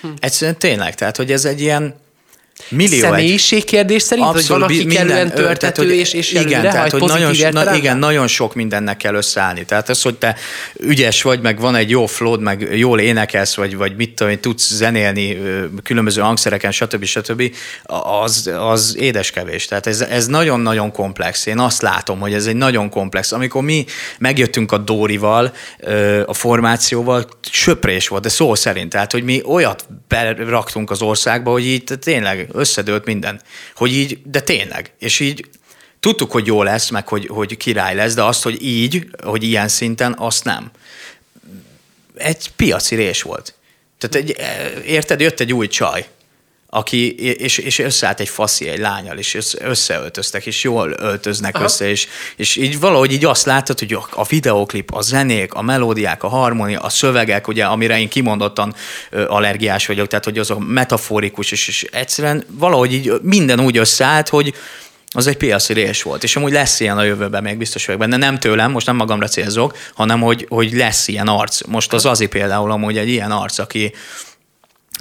[0.00, 0.08] Hm.
[0.18, 1.94] Egyszerűen tényleg, tehát hogy ez egy ilyen
[2.68, 6.62] Millió Személyiségkérdés szerint, Abszolút, hogy van, aki minden, kellően törtető tehát, hogy, és, és igen,
[6.62, 9.64] tehát, hogy nagyon, na, igen, nagyon sok mindennek kell összeállni.
[9.64, 10.36] Tehát az, hogy te
[10.80, 14.72] ügyes vagy, meg van egy jó flód, meg jól énekelsz, vagy, vagy mit tudom, tudsz
[14.72, 15.38] zenélni
[15.82, 17.04] különböző hangszereken, stb.
[17.04, 17.54] stb.
[18.24, 19.66] Az, az édeskevés.
[19.66, 21.46] Tehát ez, ez nagyon-nagyon komplex.
[21.46, 23.32] Én azt látom, hogy ez egy nagyon komplex.
[23.32, 23.84] Amikor mi
[24.18, 25.52] megjöttünk a Dórival,
[26.26, 28.90] a formációval, söprés volt, de szó szerint.
[28.90, 33.40] Tehát, hogy mi olyat beraktunk az országba, hogy így tényleg összedőlt minden.
[33.74, 34.92] Hogy így, de tényleg.
[34.98, 35.48] És így
[36.00, 39.68] tudtuk, hogy jó lesz, meg hogy, hogy király lesz, de azt, hogy így, hogy ilyen
[39.68, 40.70] szinten, azt nem.
[42.16, 43.54] Egy piaci rés volt.
[43.98, 44.36] Tehát egy,
[44.86, 46.08] érted, jött egy új csaj,
[46.74, 51.64] aki, és, és összeállt egy faszi, egy lányal, és összeöltöztek, és jól öltöznek Aha.
[51.64, 52.06] össze, és,
[52.36, 56.80] és így valahogy így azt látod, hogy a videóklip, a zenék, a melódiák, a harmónia,
[56.80, 58.74] a szövegek, ugye, amire én kimondottan
[59.28, 64.28] allergiás vagyok, tehát hogy az a metaforikus, és, és egyszerűen valahogy így minden úgy összeállt,
[64.28, 64.54] hogy,
[65.16, 68.16] az egy piaci rés volt, és amúgy lesz ilyen a jövőben, még biztos vagyok benne.
[68.16, 71.66] Nem tőlem, most nem magamra célzok, hanem hogy, hogy lesz ilyen arc.
[71.66, 73.92] Most az Azi például amúgy egy ilyen arc, aki,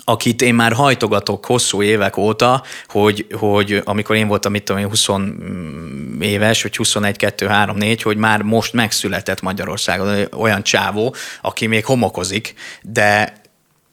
[0.04, 4.88] akit én már hajtogatok hosszú évek óta, hogy, hogy amikor én voltam, mit tudom én,
[4.88, 5.08] 20
[6.20, 11.86] éves, vagy 21, 2, 3, 4, hogy már most megszületett Magyarországon olyan csávó, aki még
[11.86, 13.42] homokozik, de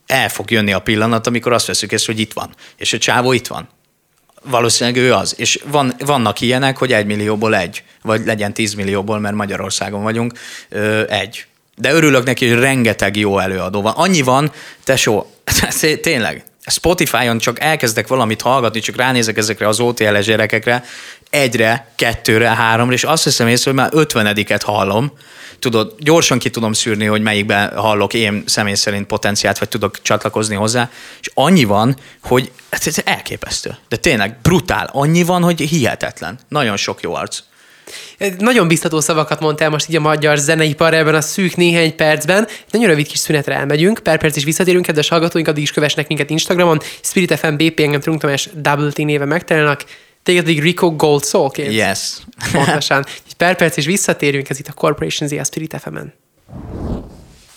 [0.05, 2.53] el fog jönni a pillanat, amikor azt veszük észre, hogy itt van.
[2.77, 3.69] És a csávó itt van.
[4.43, 5.35] Valószínűleg ő az.
[5.37, 10.33] És van, vannak ilyenek, hogy egy millióból egy, vagy legyen tíz millióból, mert Magyarországon vagyunk,
[11.07, 11.45] egy
[11.81, 13.93] de örülök neki, hogy rengeteg jó előadó van.
[13.95, 14.51] Annyi van,
[14.83, 15.31] tesó,
[16.01, 20.83] tényleg, Spotify-on csak elkezdek valamit hallgatni, csak ránézek ezekre az OTL-es gyerekekre,
[21.29, 25.11] egyre, kettőre, háromra, és azt hiszem észre, hogy már ötvenediket hallom,
[25.59, 30.55] tudod, gyorsan ki tudom szűrni, hogy melyikben hallok én személy szerint potenciált, vagy tudok csatlakozni
[30.55, 30.89] hozzá,
[31.21, 33.77] és annyi van, hogy ez elképesztő.
[33.87, 34.89] De tényleg brutál.
[34.93, 36.39] Annyi van, hogy hihetetlen.
[36.47, 37.39] Nagyon sok jó arc.
[38.37, 42.47] Nagyon biztató szavakat mondtál most így a magyar zeneipar ebben a szűk néhány percben.
[42.71, 46.29] Nagyon rövid kis szünetre elmegyünk, per perc is visszatérünk, kedves hallgatóink, addig is kövesnek minket
[46.29, 49.85] Instagramon, Spirit FM, BP, engem Trunk Tamás, Double T néve megtalálnak,
[50.23, 51.73] téged pedig Rico Gold Soulként.
[51.73, 52.17] Yes.
[52.51, 53.05] Pontosan.
[53.27, 56.13] Egy per perc is visszatérünk, ez itt a Corporation Z a Spirit FM-en.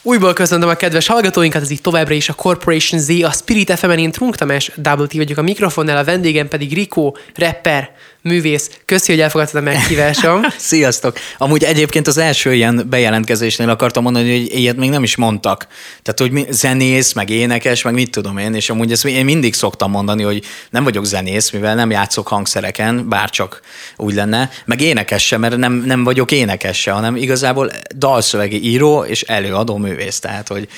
[0.07, 3.99] Újból köszöntöm a kedves hallgatóinkat, ez itt továbbra is a Corporation Z, a Spirit FM-en
[3.99, 7.91] én Trunk Tamás, Double T vagyok a mikrofonnál, a vendégem pedig Rico, rapper,
[8.25, 8.71] művész.
[8.85, 10.45] Köszi, hogy elfogadtad a meghívásom.
[10.57, 11.19] Sziasztok!
[11.39, 15.67] Amúgy egyébként az első ilyen bejelentkezésnél akartam mondani, hogy ilyet még nem is mondtak.
[16.03, 19.55] Tehát, hogy mi, zenész, meg énekes, meg mit tudom én, és amúgy ezt én mindig
[19.55, 23.61] szoktam mondani, hogy nem vagyok zenész, mivel nem játszok hangszereken, bár csak
[23.97, 29.05] úgy lenne, meg énekes sem, mert nem, nem vagyok énekes se, hanem igazából dalszövegi író
[29.05, 30.69] és előadó művész, tehát, hogy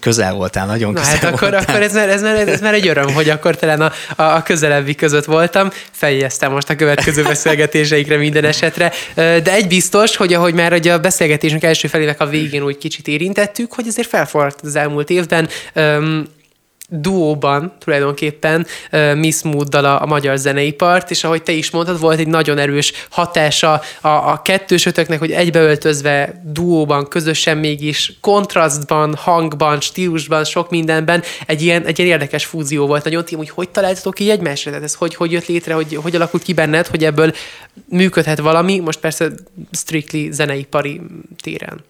[0.00, 1.60] közel voltál, nagyon Na közel hát akkor, voltál.
[1.68, 4.94] akkor ez, már, ez, már, ez már egy öröm, hogy akkor talán a, a, közelebbi
[4.94, 5.70] között voltam.
[6.28, 8.92] Feljeztem most a következő beszélgetéseikre minden esetre.
[9.14, 13.08] De egy biztos, hogy ahogy már hogy a beszélgetésünk első felének a végén úgy kicsit
[13.08, 15.48] érintettük, hogy azért felforralt az elmúlt évben.
[16.90, 18.66] Duóban tulajdonképpen
[19.14, 22.92] Miss Mooddal a, a magyar zeneipart, és ahogy te is mondtad, volt egy nagyon erős
[23.10, 31.62] hatása a, a kettősötöknek, hogy egybeöltözve duóban, közösen mégis kontrasztban, hangban, stílusban, sok mindenben egy
[31.62, 33.04] ilyen, egy ilyen érdekes fúzió volt.
[33.04, 34.70] Nagyon tím, hogy hogy találtatok így egymásra?
[34.70, 37.32] Tehát ez hogy, hogy jött létre, hogy, hogy alakult ki benned, hogy ebből
[37.88, 39.30] működhet valami, most persze
[39.72, 41.00] strictly zeneipari
[41.42, 41.84] téren.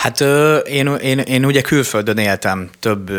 [0.00, 0.20] Hát
[0.66, 3.10] én, én, én ugye külföldön éltem több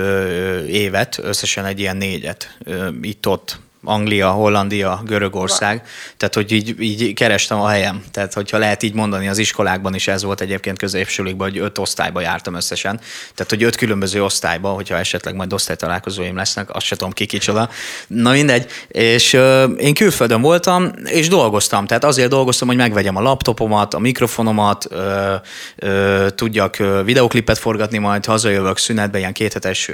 [0.68, 2.58] évet, összesen egy ilyen négyet,
[3.02, 5.84] itt-ott Anglia, Hollandia, Görögország,
[6.18, 8.04] tehát hogy így, így kerestem a helyem.
[8.12, 12.22] Tehát hogyha lehet így mondani, az iskolákban is ez volt egyébként középsülikben, hogy öt osztályba
[12.22, 13.00] jártam összesen.
[13.36, 17.70] Tehát, hogy öt különböző osztályba, hogyha esetleg majd osztálytalálkozóim lesznek, azt se tudom ki kicsoda.
[18.08, 18.66] Na mindegy.
[18.88, 21.86] És euh, én külföldön voltam, és dolgoztam.
[21.86, 25.34] Tehát azért dolgoztam, hogy megvegyem a laptopomat, a mikrofonomat, ö,
[25.76, 29.92] ö, tudjak videoklipet forgatni, majd hazajövök szünetbe, ilyen kéthetes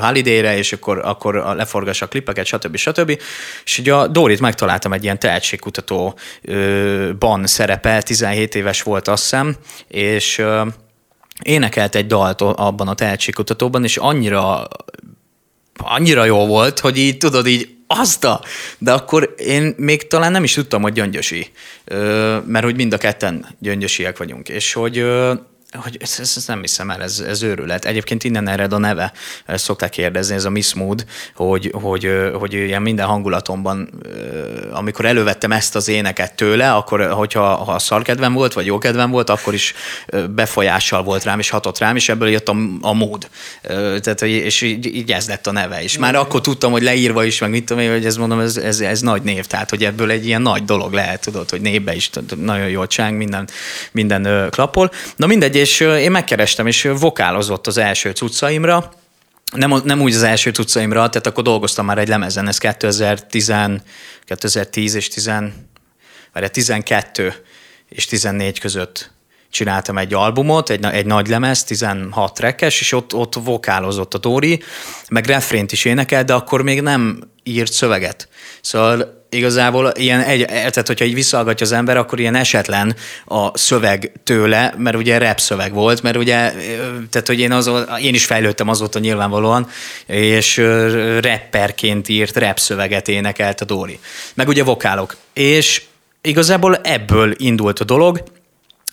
[0.00, 2.76] holiday és akkor, akkor leforgassak klipeket, stb.
[2.76, 3.20] stb stb.
[3.64, 9.56] És ugye a Dórit megtaláltam egy ilyen tehetségkutatóban szerepel, 17 éves volt azt hiszem,
[9.88, 10.42] és
[11.42, 14.68] énekelt egy dalt abban a tehetségkutatóban, és annyira
[15.76, 18.26] annyira jó volt, hogy így tudod, így azt.
[18.78, 21.50] De akkor én még talán nem is tudtam, hogy gyöngyösi,
[22.46, 25.06] mert hogy mind a ketten gyöngyösiek vagyunk, és hogy
[25.82, 27.84] hogy ezt, ezt nem hiszem el, ez, ez őrület.
[27.84, 29.12] Egyébként innen ered a neve,
[29.46, 33.90] ezt szokták kérdezni, ez a Miss Mood, hogy, hogy, hogy ilyen minden hangulatomban,
[34.72, 39.30] amikor elővettem ezt az éneket tőle, akkor, hogyha ha szarkedvem volt, vagy jó kedvem volt,
[39.30, 39.74] akkor is
[40.30, 43.28] befolyással volt rám, és hatott rám, és ebből jött a, a mód.
[44.00, 45.82] Tehát, és így, így ez lett a neve.
[45.82, 48.56] És már akkor tudtam, hogy leírva is, meg mit tudom én, hogy ez mondom, ez,
[48.56, 51.94] ez, ez nagy név, tehát, hogy ebből egy ilyen nagy dolog lehet, tudod, hogy névbe
[51.94, 53.48] is nagyon jól csáng, minden,
[53.92, 54.90] minden klappol.
[55.16, 58.92] Na mindegy, és én megkerestem, és vokálozott az első cuccaimra,
[59.52, 63.52] nem, nem úgy az első cuccaimra, tehát akkor dolgoztam már egy lemezen, ez 2010,
[64.24, 65.30] 2010 és 10,
[66.32, 67.34] várja, 12
[67.88, 69.10] és 14 között
[69.50, 74.62] csináltam egy albumot, egy, egy nagy lemez, 16 trekkes, és ott, ott vokálozott a Dóri,
[75.08, 78.28] meg refrént is énekel, de akkor még nem írt szöveget.
[78.60, 82.94] Szóval igazából ilyen egy, tehát hogyha így visszahallgatja az ember, akkor ilyen esetlen
[83.24, 86.52] a szöveg tőle, mert ugye rap szöveg volt, mert ugye,
[87.10, 89.68] tehát hogy én, azon, én is fejlődtem azóta nyilvánvalóan,
[90.06, 90.56] és
[91.20, 93.98] rapperként írt rap szöveget énekelt a Dóri.
[94.34, 95.16] Meg ugye vokálok.
[95.32, 95.82] És
[96.22, 98.22] igazából ebből indult a dolog,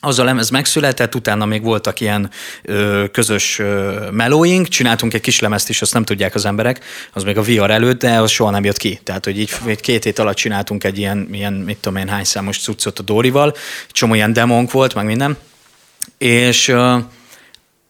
[0.03, 2.29] az a lemez megszületett, utána még voltak ilyen
[2.63, 6.83] ö, közös ö, melóink, csináltunk egy kis lemezt is, azt nem tudják az emberek,
[7.13, 8.99] az még a VR előtt, de az soha nem jött ki.
[9.03, 12.23] Tehát, hogy így egy két hét alatt csináltunk egy ilyen, ilyen mit tudom én, hány
[12.23, 13.55] számos cuccot a Dórival,
[13.91, 15.37] csomó ilyen demónk volt, meg minden,
[16.17, 16.97] és ö,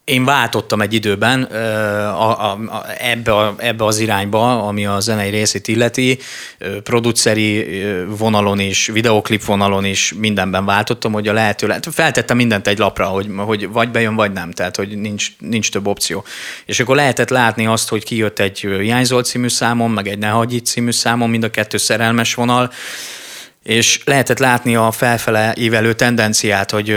[0.03, 5.29] én váltottam egy időben a, a, a, ebbe, a, ebbe az irányba, ami a zenei
[5.29, 6.19] részét illeti,
[6.83, 7.83] produceri
[8.17, 13.05] vonalon is, videoklip vonalon is, mindenben váltottam, hogy a lehető, lehet, feltettem mindent egy lapra,
[13.05, 16.23] hogy, hogy vagy bejön, vagy nem, tehát hogy nincs, nincs több opció.
[16.65, 20.91] És akkor lehetett látni azt, hogy kijött egy Jányzol című számon, meg egy Ne című
[20.91, 22.71] számon, mind a kettő szerelmes vonal,
[23.63, 26.89] és lehetett látni a felfele ívelő tendenciát, hogy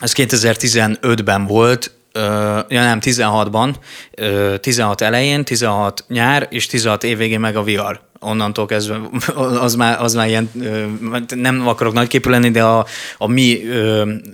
[0.00, 1.97] ez 2015-ben volt,
[2.68, 3.74] ja nem, 16-ban,
[4.60, 9.00] 16 elején, 16 nyár és 16 év végén meg a VR onnantól kezdve
[9.60, 10.50] az már, az már ilyen,
[11.28, 12.86] nem akarok nagyképű lenni, de a,
[13.18, 13.60] a mi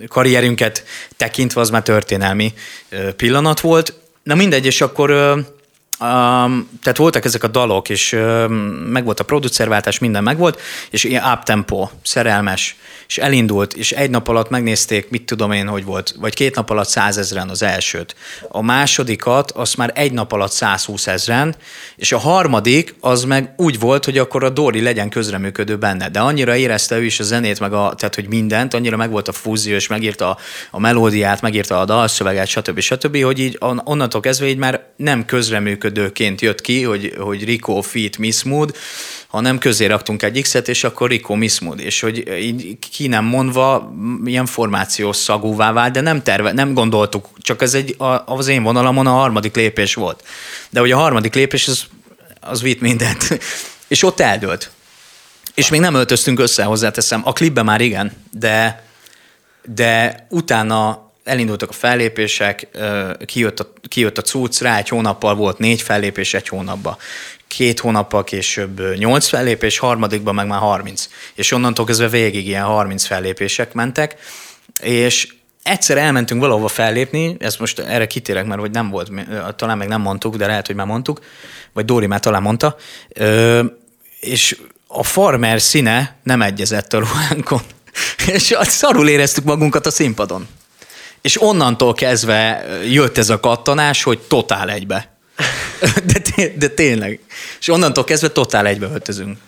[0.09, 0.85] karrierünket
[1.17, 2.53] tekintve az már történelmi
[3.17, 3.95] pillanat volt.
[4.23, 5.11] Na mindegy, és akkor
[6.01, 8.53] Um, tehát voltak ezek a dalok, és um,
[8.89, 12.77] megvolt a producerváltás, minden megvolt, és ilyen up-tempo, szerelmes,
[13.09, 16.71] és elindult, és egy nap alatt megnézték, mit tudom én, hogy volt, vagy két nap
[16.71, 18.15] alatt százezren az elsőt.
[18.49, 21.55] A másodikat, azt már egy nap alatt 120 ezren,
[21.97, 26.21] és a harmadik, az meg úgy volt, hogy akkor a Dori legyen közreműködő benne, de
[26.21, 29.33] annyira érezte ő is a zenét, meg a, tehát hogy mindent, annyira meg volt a
[29.33, 30.39] fúzió, és megírta a,
[30.71, 32.81] a melódiát, megírta a dalszöveget, stb.
[32.81, 37.81] stb., hogy így onnantól kezdve így már nem közreműködő működőként jött ki, hogy, hogy Rico
[37.81, 38.77] Fit Miss Mood,
[39.35, 43.25] hanem közé raktunk egy X-et, és akkor Rico Miss Mood, és hogy így ki nem
[43.25, 43.95] mondva
[44.25, 49.07] ilyen formációs szagúvá vált, de nem terve, nem gondoltuk, csak ez egy, az én vonalamon
[49.07, 50.25] a harmadik lépés volt.
[50.71, 51.85] De hogy a harmadik lépés, az,
[52.41, 53.39] az vitt mindent.
[53.95, 54.71] és ott eldőlt.
[55.55, 57.23] És még nem öltöztünk össze, hozzáteszem.
[57.25, 58.85] A klipben már igen, de,
[59.65, 62.69] de utána elindultak a fellépések,
[63.25, 66.97] kijött a, kijött a cucc, rá egy hónappal volt négy fellépés egy hónapban.
[67.55, 71.09] Két hónappal később nyolc fellépés, harmadikban meg már harminc.
[71.35, 74.17] És onnantól kezdve végig ilyen harminc fellépések mentek,
[74.83, 79.11] és egyszer elmentünk valahova fellépni, ezt most erre kitérek, mert hogy nem volt,
[79.57, 81.21] talán meg nem mondtuk, de lehet, hogy már mondtuk,
[81.73, 82.77] vagy Dóri már talán mondta,
[84.21, 87.61] és a farmer színe nem egyezett a ruhánkon.
[88.35, 90.49] És szarul éreztük magunkat a színpadon.
[91.21, 95.14] És onnantól kezdve jött ez a kattanás, hogy totál egybe.
[96.13, 97.21] De, té- de tényleg.
[97.61, 99.39] És onnantól kezdve totál egybe öltözünk.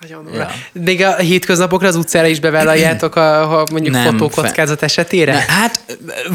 [0.00, 0.50] Nagyon ja.
[0.72, 5.32] Még a hétköznapokra az utcára is bevállaljátok, a, ha mondjuk Nem, fotókockázat esetére?
[5.32, 5.84] Ne, hát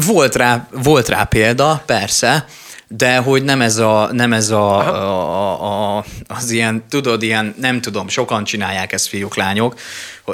[0.06, 2.46] volt rá, volt rá példa, persze,
[2.88, 7.80] de hogy nem ez a, nem ez a, a, a, az ilyen, tudod, ilyen, nem
[7.80, 9.74] tudom, sokan csinálják ezt fiúk, lányok,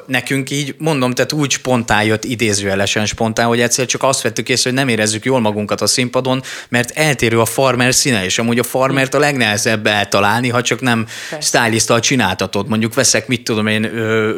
[0.06, 4.70] nekünk így, mondom, tehát úgy spontán jött, idézőjelesen spontán, hogy egyszer csak azt vettük észre,
[4.70, 8.62] hogy nem érezzük jól magunkat a színpadon, mert eltérő a farmer színe, és amúgy a
[8.62, 11.06] farmert a legnehezebb eltalálni, ha csak nem
[11.40, 12.68] stylisztal csináltatod.
[12.68, 13.84] Mondjuk veszek, mit tudom én,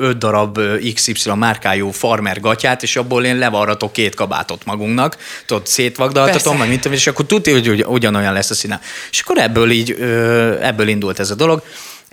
[0.01, 0.61] öt darab
[0.95, 6.81] XY márkájú farmer gatyát, és abból én levarratok két kabátot magunknak, tudod, szétvagdaltatom, meg mit
[6.81, 8.81] tudom, és akkor tudja, hogy ugyanolyan lesz a színe.
[9.11, 9.90] És akkor ebből így,
[10.61, 11.62] ebből indult ez a dolog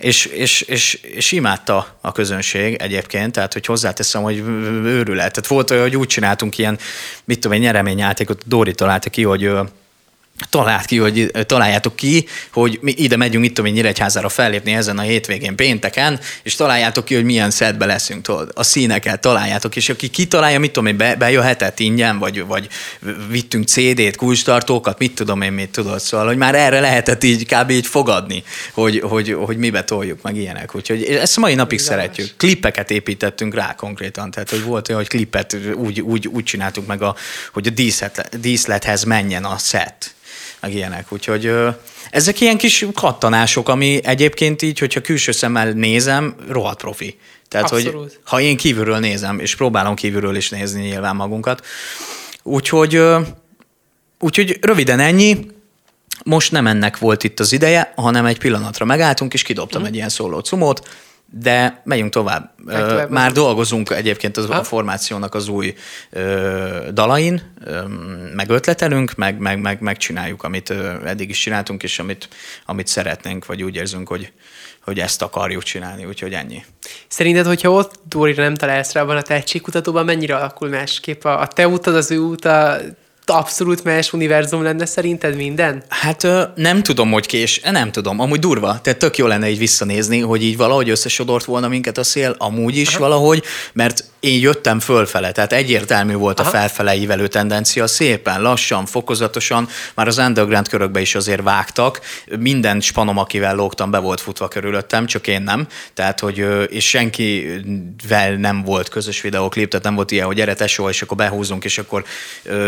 [0.02, 4.38] és, és, és, és imádta a közönség egyébként, tehát hogy hozzáteszem, hogy
[4.84, 5.32] őrület.
[5.32, 6.78] Tehát volt olyan, hogy úgy csináltunk ilyen,
[7.24, 9.50] mit tudom, egy nyereményjátékot, Dori találta ki, hogy
[10.50, 15.02] talált ki, hogy találjátok ki, hogy mi ide megyünk, itt tudom Nyíregyházára fellépni ezen a
[15.02, 18.50] hétvégén pénteken, és találjátok ki, hogy milyen szedbe leszünk, tudod.
[18.54, 22.68] A színeket találjátok, és aki kitalálja, mit tudom én, be, bejöhetett ingyen, vagy, vagy
[23.28, 27.70] vittünk CD-t, kulcstartókat, mit tudom én, mit tudod, szóval, hogy már erre lehetett így kb.
[27.70, 28.42] így fogadni,
[28.72, 30.74] hogy, hogy, hogy mibe toljuk, meg ilyenek.
[30.74, 31.90] Úgyhogy ezt mai napig Igaz.
[31.90, 32.30] szeretjük.
[32.36, 37.02] Klippeket építettünk rá konkrétan, tehát hogy volt olyan, hogy klippet úgy, úgy, úgy csináltuk meg,
[37.02, 37.16] a,
[37.52, 40.14] hogy a díszlet, díszlethez menjen a set
[40.62, 41.12] meg ilyenek.
[41.12, 41.68] Úgyhogy ö,
[42.10, 47.18] ezek ilyen kis kattanások, ami egyébként így, hogyha külső szemmel nézem, rohadt profi.
[47.48, 48.00] Tehát, Abszolút.
[48.00, 51.66] hogy ha én kívülről nézem, és próbálom kívülről is nézni nyilván magunkat.
[52.42, 53.20] Úgyhogy, ö,
[54.18, 55.46] úgyhogy röviden ennyi.
[56.24, 59.84] Most nem ennek volt itt az ideje, hanem egy pillanatra megálltunk, és kidobtam mm.
[59.84, 60.88] egy ilyen szóló cumót
[61.34, 62.50] de megyünk tovább.
[62.66, 65.74] tovább Már dolgozunk egyébként az, a formációnak az új
[66.10, 67.82] ö, dalain, ö,
[68.34, 72.28] meg ötletelünk, meg, meg, meg, megcsináljuk, amit ö, eddig is csináltunk, és amit,
[72.66, 74.32] amit szeretnénk, vagy úgy érzünk, hogy,
[74.84, 76.64] hogy ezt akarjuk csinálni, úgyhogy ennyi.
[77.08, 81.46] Szerinted, hogyha ott Dórira nem találsz rá abban a tehetségkutatóban, mennyire alakul másképp a, a
[81.46, 82.76] te utad, az ő út, a
[83.30, 85.82] abszolút más univerzum lenne szerinted minden?
[85.88, 90.20] Hát nem tudom, hogy kés, nem tudom, amúgy durva, tehát tök jó lenne így visszanézni,
[90.20, 92.98] hogy így valahogy összesodort volna minket a szél, amúgy is Aha.
[92.98, 96.48] valahogy, mert én jöttem fölfele, tehát egyértelmű volt Aha.
[96.48, 102.00] a felfele ívelő tendencia, szépen, lassan, fokozatosan, már az underground körökbe is azért vágtak,
[102.38, 108.34] minden spanom, akivel lógtam, be volt futva körülöttem, csak én nem, tehát hogy, és senkivel
[108.36, 111.78] nem volt közös videoklip, tehát nem volt ilyen, hogy gyere tesó, és akkor behúzunk, és
[111.78, 112.04] akkor,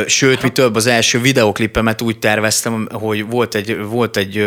[0.06, 4.46] sőt, mi több, az első videoklipemet úgy terveztem, hogy volt egy, volt egy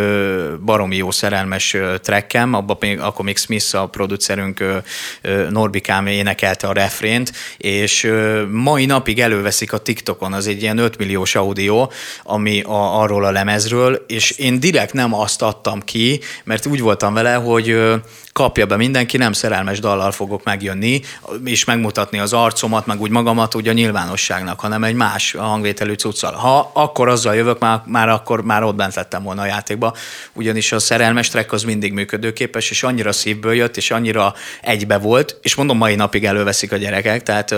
[0.66, 4.64] baromi jó szerelmes trekkem, abban még, akkor még Smith, a producerünk
[5.50, 8.12] Norbikám énekelte a refrént, és
[8.52, 11.88] mai napig előveszik a TikTokon, az egy ilyen 5 milliós audio,
[12.24, 17.14] ami a, arról a lemezről, és én direkt nem azt adtam ki, mert úgy voltam
[17.14, 17.78] vele, hogy
[18.38, 21.02] kapja be mindenki, nem szerelmes dallal fogok megjönni,
[21.44, 25.94] és megmutatni az arcomat, meg úgy magamat úgy a nyilvánosságnak, hanem egy más hangvétel értékelő
[26.12, 26.34] cuccal.
[26.34, 29.94] Ha akkor azzal jövök, már, már akkor már ott bent lettem volna a játékba,
[30.34, 35.38] ugyanis a szerelmes track az mindig működőképes, és annyira szívből jött, és annyira egybe volt,
[35.42, 37.56] és mondom, mai napig előveszik a gyerekek, tehát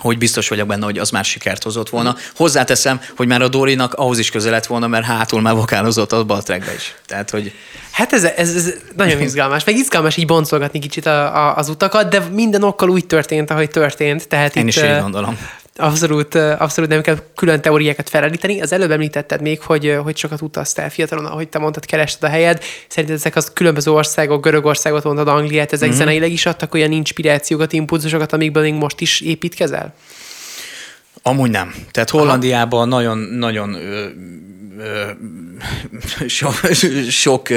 [0.00, 2.16] hogy biztos vagyok benne, hogy az már sikert hozott volna.
[2.36, 6.24] Hozzáteszem, hogy már a Dorinak ahhoz is közel lett volna, mert hátul már vokálozott a
[6.24, 6.94] baltrekbe is.
[7.06, 7.52] Tehát, hogy...
[7.90, 9.64] Hát ez, ez, ez nagyon izgalmas.
[9.64, 13.70] Meg izgalmas így boncolgatni kicsit a, a, az utakat, de minden okkal úgy történt, ahogy
[13.70, 14.28] történt.
[14.28, 15.38] Tehát Én itt, is így gondolom.
[15.76, 18.60] Abszolút, abszolút nem kell külön teóriákat felállítani.
[18.60, 22.62] Az előbb említetted még, hogy, hogy sokat utaztál fiatalon, ahogy te mondtad, kerested a helyed.
[22.88, 25.98] Szerinted ezek az különböző országok, Görögországot mondtad, Angliát, ezek mm-hmm.
[25.98, 29.94] zeneileg is adtak olyan inspirációkat, impulzusokat, amikből még most is építkezel?
[31.22, 31.74] Amúgy nem.
[31.90, 33.76] Tehát Hollandiában nagyon, nagyon
[36.26, 36.54] sok,
[37.10, 37.48] sok,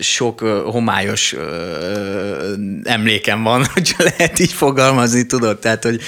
[0.00, 1.34] sok homályos
[2.82, 5.58] emlékem van, hogy lehet így fogalmazni, tudod?
[5.58, 6.00] Tehát, hogy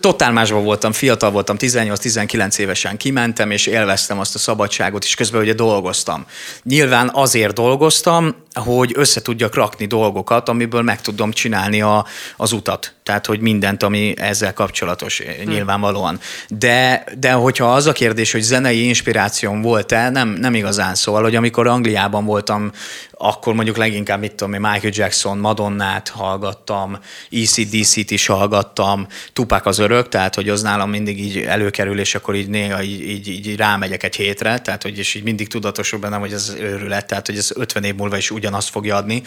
[0.00, 5.40] totál másban voltam, fiatal voltam, 18-19 évesen kimentem, és élveztem azt a szabadságot, és közben
[5.40, 6.26] ugye dolgoztam.
[6.62, 12.94] Nyilván azért dolgoztam, hogy össze tudjak rakni dolgokat, amiből meg tudom csinálni a, az utat.
[13.02, 15.52] Tehát, hogy mindent, ami ezzel kapcsolatos, hmm.
[15.52, 16.20] nyilvánvalóan.
[16.48, 20.94] De, de hogyha az a kérdés, hogy zenei inspirációm volt-e, nem, nem igazán.
[20.94, 22.70] Szóval, hogy amikor Angliában voltam,
[23.10, 26.98] akkor mondjuk leginkább, mit tudom én, Michael Jackson, Madonnát hallgattam,
[27.30, 32.34] ECDC-t is hallgattam, Tupák az örök, tehát hogy az nálam mindig így előkerül, és akkor
[32.34, 36.20] így néha így, így, így rámegyek egy hétre, tehát hogy és így mindig tudatosul bennem,
[36.20, 39.22] hogy ez őrület, tehát hogy ez 50 év múlva is ugyanazt fogja adni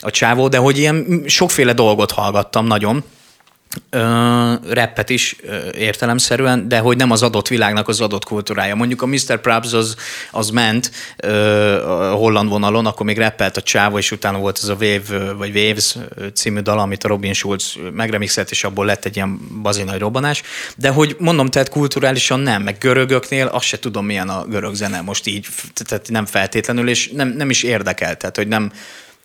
[0.00, 3.04] a csávó, de hogy ilyen sokféle dolgot hallgattam nagyon,
[4.68, 5.36] reppet is
[5.74, 8.74] értelemszerűen, de hogy nem az adott világnak az adott kultúrája.
[8.74, 9.40] Mondjuk a Mr.
[9.40, 9.96] Probs az,
[10.30, 14.68] az ment ö, a holland vonalon, akkor még reppelt a csávó, és utána volt ez
[14.68, 15.96] a Wave, vagy Waves
[16.34, 20.42] című dal, amit a Robin Schulz megremixelt, és abból lett egy ilyen bazinai robbanás.
[20.76, 25.00] De hogy mondom, tehát kulturálisan nem, meg görögöknél azt se tudom, milyen a görög zene
[25.00, 28.72] most így, tehát nem feltétlenül, és nem, nem is érdekel, tehát hogy nem,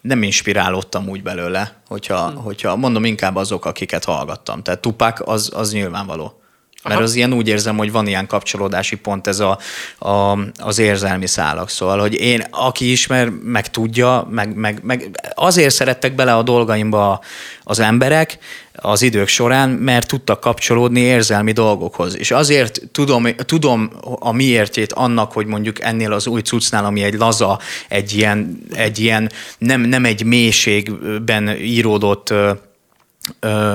[0.07, 2.43] nem inspirálódtam úgy belőle, hogyha, hmm.
[2.43, 4.63] hogyha mondom inkább azok, akiket hallgattam.
[4.63, 6.41] Tehát Tupac az, az nyilvánvaló.
[6.83, 9.59] Mert az ilyen úgy érzem, hogy van ilyen kapcsolódási pont ez a,
[9.99, 11.69] a, az érzelmi szálak.
[11.69, 17.21] Szóval, hogy én, aki ismer, meg tudja, meg, meg, meg azért szerettek bele a dolgaimba
[17.63, 18.37] az emberek
[18.81, 22.17] az idők során, mert tudtak kapcsolódni érzelmi dolgokhoz.
[22.17, 27.13] És azért tudom, tudom a miértjét annak, hogy mondjuk ennél az új cuccnál, ami egy
[27.13, 32.33] laza, egy ilyen, egy ilyen nem, nem egy mélységben íródott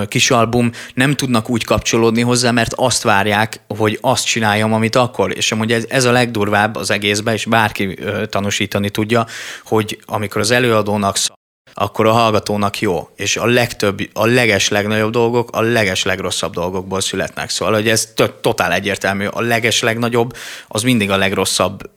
[0.08, 5.36] kis album nem tudnak úgy kapcsolódni hozzá, mert azt várják, hogy azt csináljam, amit akkor.
[5.36, 7.98] És amúgy ez, ez a legdurvább az egészben, és bárki
[8.28, 9.26] tanúsítani tudja,
[9.64, 11.36] hogy amikor az előadónak szól,
[11.74, 13.08] akkor a hallgatónak jó.
[13.16, 17.50] És a legtöbb, a leges legnagyobb dolgok a leges legrosszabb dolgokból születnek.
[17.50, 19.26] Szóval, hogy ez totál egyértelmű.
[19.26, 20.36] A leges legnagyobb
[20.68, 21.90] az mindig a legrosszabb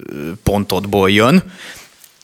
[0.43, 1.43] pontodból jön,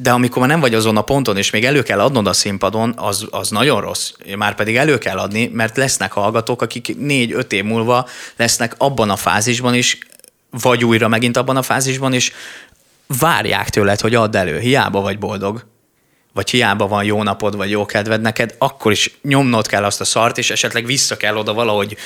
[0.01, 2.93] de amikor már nem vagy azon a ponton, és még elő kell adnod a színpadon,
[2.97, 4.11] az, az nagyon rossz.
[4.37, 9.15] Már pedig elő kell adni, mert lesznek hallgatók, akik négy-öt év múlva lesznek abban a
[9.15, 9.97] fázisban is,
[10.49, 12.31] vagy újra megint abban a fázisban is,
[13.19, 14.59] várják tőled, hogy add elő.
[14.59, 15.65] Hiába vagy boldog,
[16.33, 20.05] vagy hiába van jó napod, vagy jó kedved neked, akkor is nyomnod kell azt a
[20.05, 21.97] szart, és esetleg vissza kell oda valahogy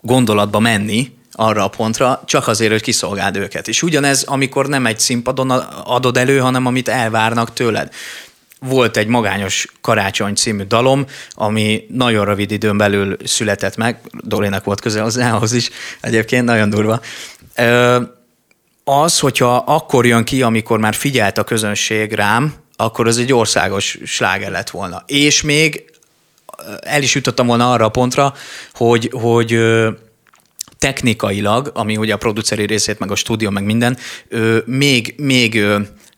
[0.00, 3.68] gondolatba menni, arra a pontra, csak azért, hogy kiszolgáld őket.
[3.68, 5.50] És ugyanez, amikor nem egy színpadon
[5.84, 7.92] adod elő, hanem amit elvárnak tőled.
[8.58, 14.80] Volt egy magányos karácsony című dalom, ami nagyon rövid időn belül született meg, Dorinak volt
[14.80, 15.70] közel hozzához is,
[16.00, 17.00] egyébként nagyon durva.
[18.84, 23.98] Az, hogyha akkor jön ki, amikor már figyelt a közönség rám, akkor az egy országos
[24.04, 25.02] sláger lett volna.
[25.06, 25.84] És még
[26.80, 28.34] el is jutottam volna arra a pontra,
[28.72, 29.58] hogy, hogy
[30.84, 33.96] technikailag, ami ugye a produceri részét, meg a stúdió, meg minden,
[34.28, 35.64] ö, még, még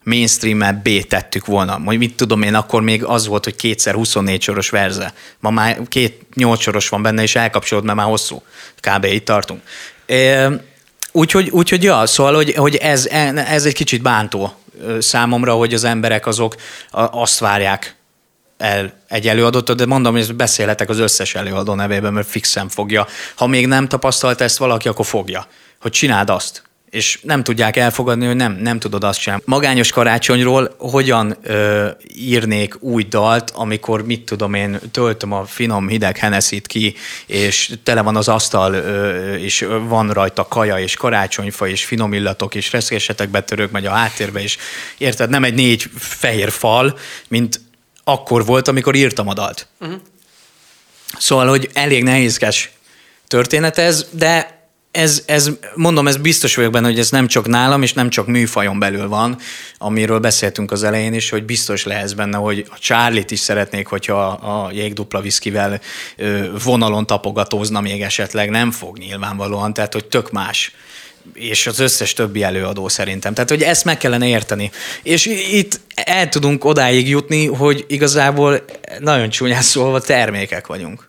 [0.04, 1.78] mainstream B tettük volna.
[1.78, 5.14] Majd mit tudom én, akkor még az volt, hogy kétszer 24 soros verze.
[5.40, 8.42] Ma már két 8 soros van benne, és elkapcsolod, mert már hosszú.
[8.80, 9.04] Kb.
[9.04, 9.60] itt tartunk.
[11.12, 14.54] Úgyhogy, úgyhogy ja, szóval, hogy, hogy ez, ez egy kicsit bántó
[14.98, 16.54] számomra, hogy az emberek azok
[16.90, 17.96] azt várják
[18.58, 23.06] el egy előadót, de mondom, hogy beszélhetek az összes előadó nevében, mert fixen fogja.
[23.34, 25.46] Ha még nem tapasztalt ezt valaki, akkor fogja,
[25.80, 26.64] hogy csináld azt.
[26.90, 29.42] És nem tudják elfogadni, hogy nem, nem tudod azt sem.
[29.44, 36.16] Magányos karácsonyról hogyan ö, írnék új dalt, amikor mit tudom én, töltöm a finom hideg
[36.16, 36.94] Hennessy-t ki,
[37.26, 42.54] és tele van az asztal, ö, és van rajta kaja, és karácsonyfa, és finom illatok,
[42.54, 44.56] és reszkéssetek betörők megy a háttérbe, és
[44.98, 46.98] érted, nem egy négy fehér fal,
[47.28, 47.60] mint
[48.08, 49.66] akkor volt, amikor írtam a dalt.
[49.80, 50.00] Uh-huh.
[51.18, 52.70] Szóval, hogy elég nehézkes
[53.26, 54.56] történet ez, de
[54.90, 58.26] ez, ez, mondom, ez biztos vagyok benne, hogy ez nem csak nálam, és nem csak
[58.26, 59.38] műfajon belül van,
[59.78, 64.26] amiről beszéltünk az elején is, hogy biztos lesz benne, hogy a Charlie-t is szeretnék, hogyha
[64.26, 65.80] a jégdupla viszkivel
[66.64, 70.74] vonalon tapogatózna még esetleg, nem fog nyilvánvalóan, tehát hogy tök más
[71.34, 73.34] és az összes többi előadó szerintem.
[73.34, 74.70] Tehát, hogy ezt meg kellene érteni.
[75.02, 78.64] És itt el tudunk odáig jutni, hogy igazából
[78.98, 81.08] nagyon csúnyán szólva termékek vagyunk.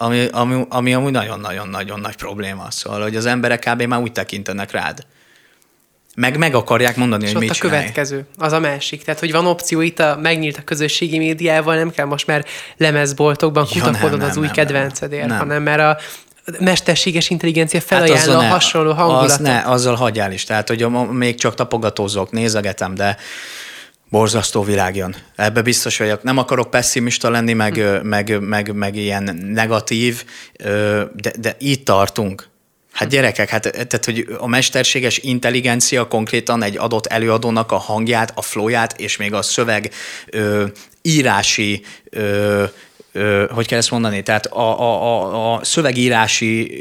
[0.00, 2.70] Ami, ami, ami amúgy nagyon-nagyon-nagyon nagy probléma.
[2.70, 3.82] Szóval, hogy az emberek kb.
[3.82, 5.06] már úgy tekintenek rád.
[6.16, 7.80] Meg meg akarják mondani, és hogy mit a csinálj.
[7.80, 9.04] következő, az a másik.
[9.04, 12.44] Tehát, hogy van opció itt, a, megnyílt a közösségi médiával, nem kell most már
[12.76, 15.38] lemezboltokban ja, kutakodod az új nem, kedvencedért, nem.
[15.38, 15.98] hanem mert a
[16.58, 19.30] mesterséges intelligencia felajánló hát hasonló hangulatot.
[19.30, 20.44] Az ne, azzal hagyjál is.
[20.44, 23.16] Tehát, hogy még csak tapogatózok, nézegetem, de
[24.10, 25.16] borzasztó világ jön.
[25.36, 26.22] Ebbe biztos vagyok.
[26.22, 28.06] Nem akarok pessimista lenni, meg, hm.
[28.06, 30.24] meg, meg, meg ilyen negatív,
[31.14, 32.48] de, de itt tartunk.
[32.92, 38.42] Hát gyerekek, hát tehát, hogy a mesterséges intelligencia konkrétan egy adott előadónak a hangját, a
[38.42, 39.92] flóját, és még a szöveg
[40.26, 40.64] ö,
[41.02, 42.64] írási ö,
[43.50, 46.72] hogy kell ezt mondani, tehát a, a, a, szövegírási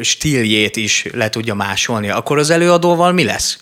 [0.00, 3.58] stíljét is le tudja másolni, akkor az előadóval mi lesz?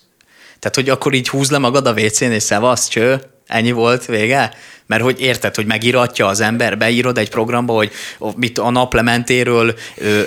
[0.58, 4.54] Tehát, hogy akkor így húz le magad a WC-n, és szevasz, cső, ennyi volt, vége?
[4.90, 7.92] Mert hogy érted, hogy megíratja az ember, beírod egy programba, hogy
[8.36, 9.74] mit a naplementéről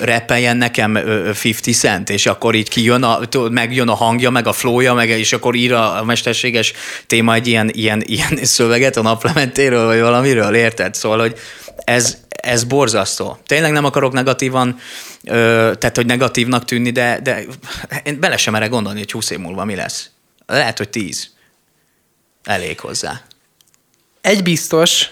[0.01, 4.93] repeljen nekem 50 cent, és akkor így kijön, a, megjön a hangja, meg a flója,
[4.93, 6.73] meg, és akkor ír a mesterséges
[7.07, 10.93] téma egy ilyen, ilyen, ilyen szöveget a naplementéről, vagy valamiről, érted?
[10.93, 11.35] Szóval, hogy
[11.83, 13.37] ez, ez borzasztó.
[13.45, 14.79] Tényleg nem akarok negatívan,
[15.23, 17.43] ö, tehát hogy negatívnak tűnni, de, de
[18.03, 20.09] én bele sem merek gondolni, hogy 20 év múlva mi lesz.
[20.45, 21.29] Lehet, hogy 10.
[22.43, 23.21] Elég hozzá.
[24.23, 25.09] Egy biztos,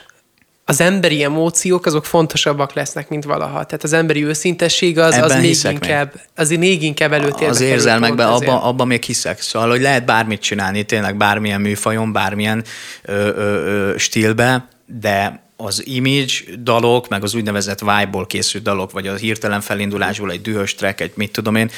[0.65, 3.63] az emberi emóciók azok fontosabbak lesznek, mint valaha.
[3.63, 6.23] Tehát az emberi őszintesség az, az még inkább, még.
[6.35, 9.41] az még inkább előtérbe Az érzelmekben, abban abba még hiszek.
[9.41, 12.63] Szóval, hogy lehet bármit csinálni, tényleg bármilyen műfajon, bármilyen
[13.03, 16.33] ö, ö, ö, stílbe, de az image
[16.63, 21.11] dalok, meg az úgynevezett vibe-ból készült dalok, vagy a hirtelen felindulásból egy dühös track, egy
[21.15, 21.71] mit tudom én,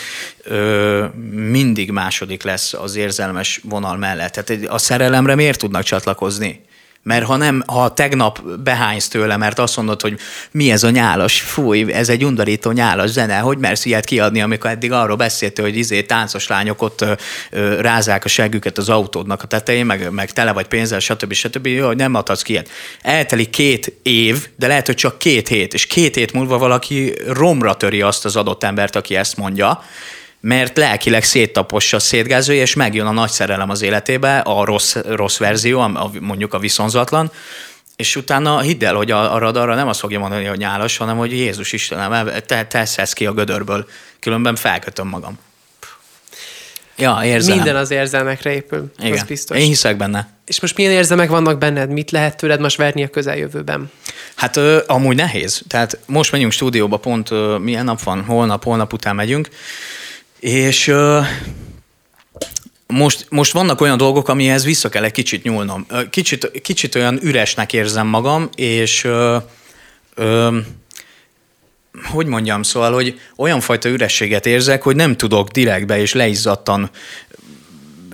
[0.44, 4.32] ö, mindig második lesz az érzelmes vonal mellett.
[4.32, 6.72] Tehát a szerelemre miért tudnak csatlakozni?
[7.04, 10.20] Mert ha nem, ha tegnap behánysz tőle, mert azt mondod, hogy
[10.52, 14.70] mi ez a nyálas, fúj, ez egy undorító nyálas zene, hogy mersz ilyet kiadni, amikor
[14.70, 19.48] eddig arról beszéltél, hogy izé táncos lányok ott ö, rázák a següket az autódnak a
[19.48, 21.34] tetején, meg, meg tele vagy pénzzel, stb.
[21.34, 21.68] stb.
[21.68, 22.70] Jó, hogy nem adhatsz ki ilyet.
[23.02, 27.74] Eltelik két év, de lehet, hogy csak két hét, és két hét múlva valaki romra
[27.74, 29.84] töri azt az adott embert, aki ezt mondja,
[30.46, 35.80] mert lelkileg széttapossa, szétgázolja, és megjön a nagy szerelem az életébe, a rossz, rossz verzió,
[35.80, 37.32] a, mondjuk a viszonzatlan,
[37.96, 41.18] és utána hidd el, hogy a, a radarra nem azt fogja mondani, hogy nyálas, hanem
[41.18, 43.88] hogy Jézus Istenem, te teszhez ki a gödörből,
[44.20, 45.40] különben felkötöm magam.
[46.98, 47.56] Ja, érzem.
[47.56, 49.12] Minden az érzelmekre épül, Igen.
[49.12, 49.58] az biztos.
[49.58, 50.28] Én hiszek benne.
[50.46, 51.90] És most milyen érzelmek vannak benned?
[51.90, 53.92] Mit lehet tőled most verni a közeljövőben?
[54.36, 55.62] Hát ö, amúgy nehéz.
[55.68, 58.24] Tehát most megyünk stúdióba, pont ö, milyen nap van?
[58.24, 59.50] Holnap, holnap után megyünk.
[60.44, 61.26] És uh,
[62.88, 65.86] most, most vannak olyan dolgok, amihez vissza kell egy kicsit nyúlnom.
[66.10, 69.36] Kicsit, kicsit olyan üresnek érzem magam, és uh,
[70.18, 70.56] uh,
[72.04, 76.90] hogy mondjam, szóval, hogy olyan fajta ürességet érzek, hogy nem tudok direktbe és leizzadtan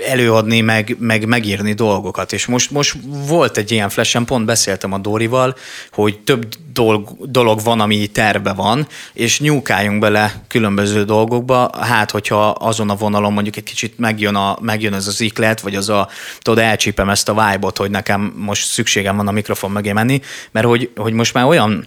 [0.02, 2.34] előadni, meg, meg megírni dolgokat.
[2.34, 2.96] És most, most
[3.28, 5.56] volt egy ilyen flashen, pont beszéltem a Dórival,
[5.92, 12.50] hogy több dolog, dolog van, ami terve van, és nyúkáljunk bele különböző dolgokba, hát hogyha
[12.50, 16.10] azon a vonalon mondjuk egy kicsit megjön, a, megjön ez az iklet, vagy az a,
[16.40, 20.22] tudod, elcsípem ezt a vibe hogy nekem most szükségem van a mikrofon mögé menni,
[20.52, 21.86] mert hogy, hogy most már olyan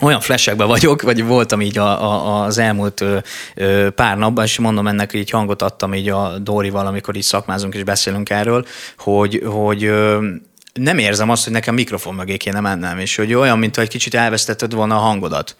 [0.00, 3.18] olyan flashekben vagyok, vagy voltam így a, a, az elmúlt ö,
[3.54, 7.74] ö, pár napban, és mondom ennek így hangot adtam így a Dórival, amikor így szakmázunk
[7.74, 8.66] és beszélünk erről,
[8.98, 10.26] hogy, hogy ö,
[10.72, 14.14] nem érzem azt, hogy nekem mikrofon mögé kéne mennem, és hogy olyan, mintha egy kicsit
[14.14, 15.56] elvesztetted volna a hangodat.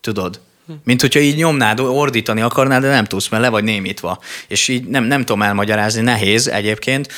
[0.00, 0.40] Tudod?
[0.84, 4.18] Mint hogyha így nyomnád, ordítani akarnád, de nem tudsz, mert le vagy némítva.
[4.48, 7.12] És így nem, nem tudom elmagyarázni, nehéz egyébként.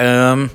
[0.00, 0.50] Üm,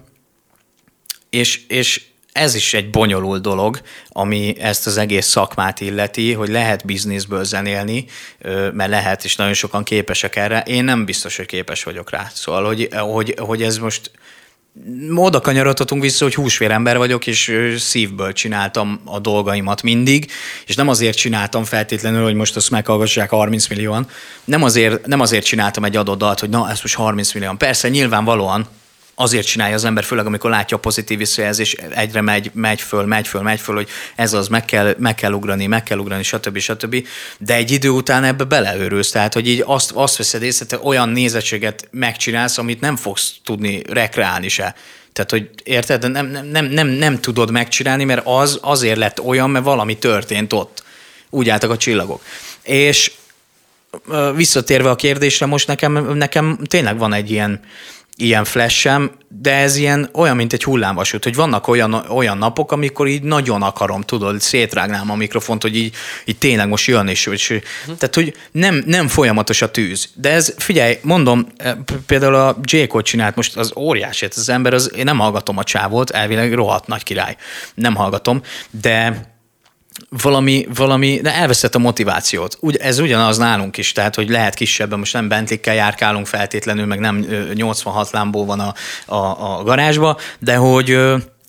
[1.29, 2.01] és, és
[2.33, 8.05] ez is egy bonyolult dolog, ami ezt az egész szakmát illeti, hogy lehet bizniszből zenélni,
[8.73, 10.63] mert lehet, és nagyon sokan képesek erre.
[10.65, 12.27] Én nem biztos, hogy képes vagyok rá.
[12.33, 14.11] Szóval, hogy, hogy, hogy ez most
[15.15, 20.31] oda kanyarodhatunk vissza, hogy húsvérember vagyok, és szívből csináltam a dolgaimat mindig,
[20.65, 24.07] és nem azért csináltam feltétlenül, hogy most azt meghallgassák 30 millióan,
[24.43, 27.57] nem azért, nem azért csináltam egy adott dalt, hogy na, ez most 30 millióan.
[27.57, 28.67] Persze, nyilvánvalóan
[29.15, 33.27] azért csinálja az ember, főleg amikor látja a pozitív visszajelzés, egyre megy, megy föl, megy
[33.27, 36.57] föl, megy föl, hogy ez az, meg kell, meg kell ugrani, meg kell ugrani, stb.
[36.57, 37.07] stb.
[37.37, 41.09] De egy idő után ebbe beleőrülsz, tehát hogy így azt, azt veszed észre, te olyan
[41.09, 44.75] nézettséget megcsinálsz, amit nem fogsz tudni rekreálni se.
[45.13, 49.49] Tehát, hogy érted, nem, nem, nem, nem, nem tudod megcsinálni, mert az azért lett olyan,
[49.49, 50.83] mert valami történt ott.
[51.29, 52.23] Úgy álltak a csillagok.
[52.61, 53.11] És
[54.35, 57.59] visszatérve a kérdésre, most nekem, nekem tényleg van egy ilyen,
[58.15, 59.11] ilyen flashem,
[59.41, 63.61] de ez ilyen olyan, mint egy hullámvasút, hogy vannak olyan, olyan napok, amikor így nagyon
[63.61, 65.95] akarom, tudod, szétrágnám a mikrofont, hogy így,
[66.25, 67.97] így tényleg most jön, és, és uh-huh.
[67.97, 70.09] tehát, hogy nem, nem folyamatos a tűz.
[70.15, 72.83] De ez, figyelj, mondom, e, például a J.
[73.01, 77.03] Csinált most az óriási, az ember, az, én nem hallgatom a csávót, elvileg rohadt nagy
[77.03, 77.35] király,
[77.75, 78.41] nem hallgatom,
[78.81, 79.31] de
[80.09, 82.57] valami, valami, de elveszett a motivációt.
[82.59, 86.99] Úgy, ez ugyanaz nálunk is, tehát, hogy lehet kisebben, most nem Bentley-kkel járkálunk feltétlenül, meg
[86.99, 88.73] nem 86 lámbó van a,
[89.05, 90.99] a, a garázsba, de hogy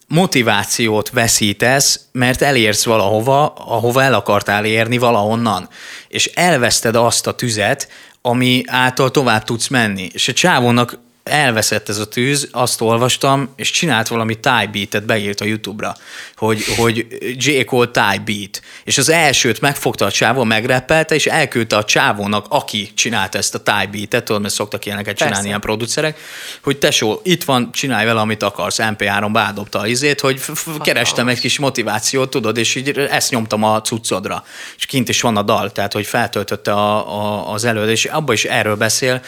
[0.08, 5.68] motivációt veszítesz, mert elérsz valahova, ahova el akartál érni valahonnan,
[6.08, 7.88] és elveszted azt a tüzet,
[8.22, 10.08] ami által tovább tudsz menni.
[10.12, 15.40] És a csávónak elveszett ez a tűz, azt olvastam, és csinált valami Thai beat-et, beírt
[15.40, 15.96] a YouTube-ra,
[16.36, 17.06] hogy, hogy
[17.36, 17.64] J.
[17.64, 18.62] Cole Thai beat.
[18.84, 23.62] És az elsőt megfogta a csávó, megrepelte, és elküldte a csávónak, aki csinált ezt a
[23.62, 25.48] Thai beat-et, tudod, mert szoktak ilyeneket csinálni Persze.
[25.48, 26.18] ilyen producerek,
[26.62, 30.40] hogy tesó, itt van, csinálj vele, amit akarsz, MP3-ba ádobta a izét, hogy
[30.82, 34.44] kerestem egy kis motivációt, tudod, és így ezt nyomtam a cuccodra.
[34.76, 38.34] És kint is van a dal, tehát hogy feltöltötte a, a, az előadás, és abban
[38.34, 39.22] is erről beszél,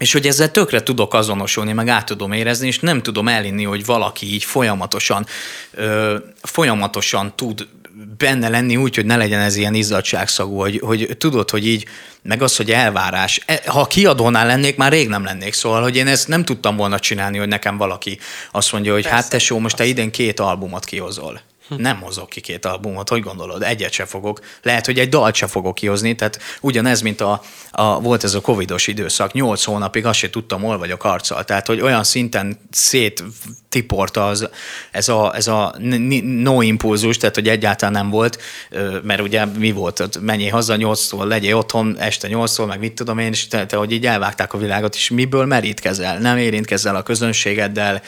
[0.00, 3.84] és hogy ezzel tökre tudok azonosulni, meg át tudom érezni, és nem tudom elinni, hogy
[3.84, 5.26] valaki így folyamatosan,
[5.74, 7.68] ö, folyamatosan tud
[8.18, 11.84] benne lenni úgy, hogy ne legyen ez ilyen izzadságszagú, hogy, hogy tudod, hogy így,
[12.22, 13.40] meg az, hogy elvárás.
[13.46, 16.98] E, ha kiadónál lennék, már rég nem lennék, szóval, hogy én ezt nem tudtam volna
[16.98, 18.18] csinálni, hogy nekem valaki
[18.52, 21.40] azt mondja, hogy hát Persze, hát tesó, most te idén két albumot kihozol.
[21.76, 23.62] Nem hozok ki két albumot, hogy gondolod?
[23.62, 24.40] Egyet se fogok.
[24.62, 28.40] Lehet, hogy egy dalt se fogok kihozni, tehát ugyanez, mint a, a volt ez a
[28.40, 31.44] covidos időszak, nyolc hónapig azt se tudtam, hol vagyok arccal.
[31.44, 33.24] Tehát, hogy olyan szinten szét
[33.68, 34.48] tiporta az,
[34.90, 35.74] ez a, ez a
[36.22, 38.42] no impulzus, tehát hogy egyáltalán nem volt,
[39.02, 43.30] mert ugye mi volt, menjél haza nyolctól, legyél otthon este nyolctól, meg mit tudom én,
[43.30, 46.18] és te, te, hogy így elvágták a világot, és miből merítkezel?
[46.18, 48.02] Nem érintkezel a közönségeddel,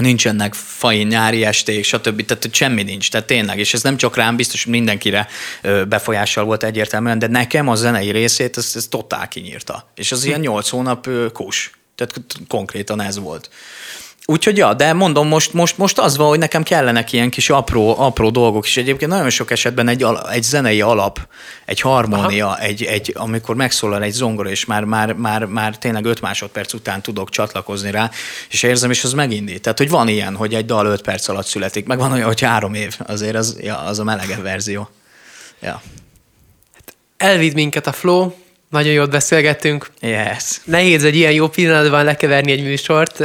[0.00, 2.24] nincsenek fai nyári esték, stb.
[2.24, 5.28] Tehát hogy semmi nincs, tehát tényleg, és ez nem csak rám, biztos mindenkire
[5.88, 9.90] befolyással volt egyértelműen, de nekem a zenei részét ez, ez totál kinyírta.
[9.94, 11.70] És az ilyen nyolc hónap kus.
[11.94, 12.14] Tehát
[12.48, 13.50] konkrétan ez volt.
[14.30, 17.98] Úgyhogy ja, de mondom, most, most, most az van, hogy nekem kellenek ilyen kis apró,
[17.98, 21.28] apró dolgok, és egyébként nagyon sok esetben egy, egy zenei alap,
[21.64, 26.20] egy harmónia, egy, egy, amikor megszólal egy zongora, és már, már, már, már tényleg öt
[26.20, 28.10] másodperc után tudok csatlakozni rá,
[28.50, 29.62] és érzem, és az megindít.
[29.62, 32.40] Tehát, hogy van ilyen, hogy egy dal öt perc alatt születik, meg van olyan, hogy
[32.40, 34.88] három év, azért az, ja, az a melegebb verzió.
[35.60, 35.82] Ja.
[37.16, 38.30] Elvidd minket a flow,
[38.70, 39.90] nagyon jót beszélgettünk.
[40.00, 40.60] Yes.
[40.64, 43.18] Nehéz egy ilyen jó pillanatban lekeverni egy műsort,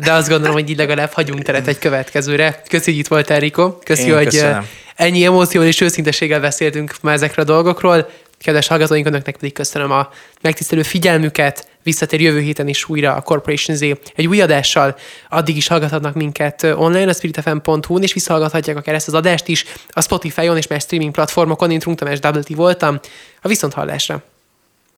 [0.00, 2.62] de azt gondolom, hogy így legalább hagyunk teret egy következőre.
[2.68, 3.78] Köszi, hogy itt voltál, Riko.
[3.78, 4.66] Köszi, Én hogy köszönöm.
[4.96, 8.10] ennyi emóció és őszinteséggel beszéltünk már ezekről a dolgokról.
[8.38, 10.10] Kedves hallgatóink, önöknek pedig köszönöm a
[10.40, 11.68] megtisztelő figyelmüket.
[11.82, 13.82] Visszatér jövő héten is újra a Corporation Z
[14.14, 14.96] egy új adással.
[15.28, 20.00] Addig is hallgathatnak minket online a spiritfm.hu-n, és visszahallgathatják akár ezt az adást is a
[20.00, 21.70] Spotify-on és más streaming platformokon.
[21.70, 23.00] Én Trunk Tamás T voltam.
[23.42, 24.22] A viszonthallásra!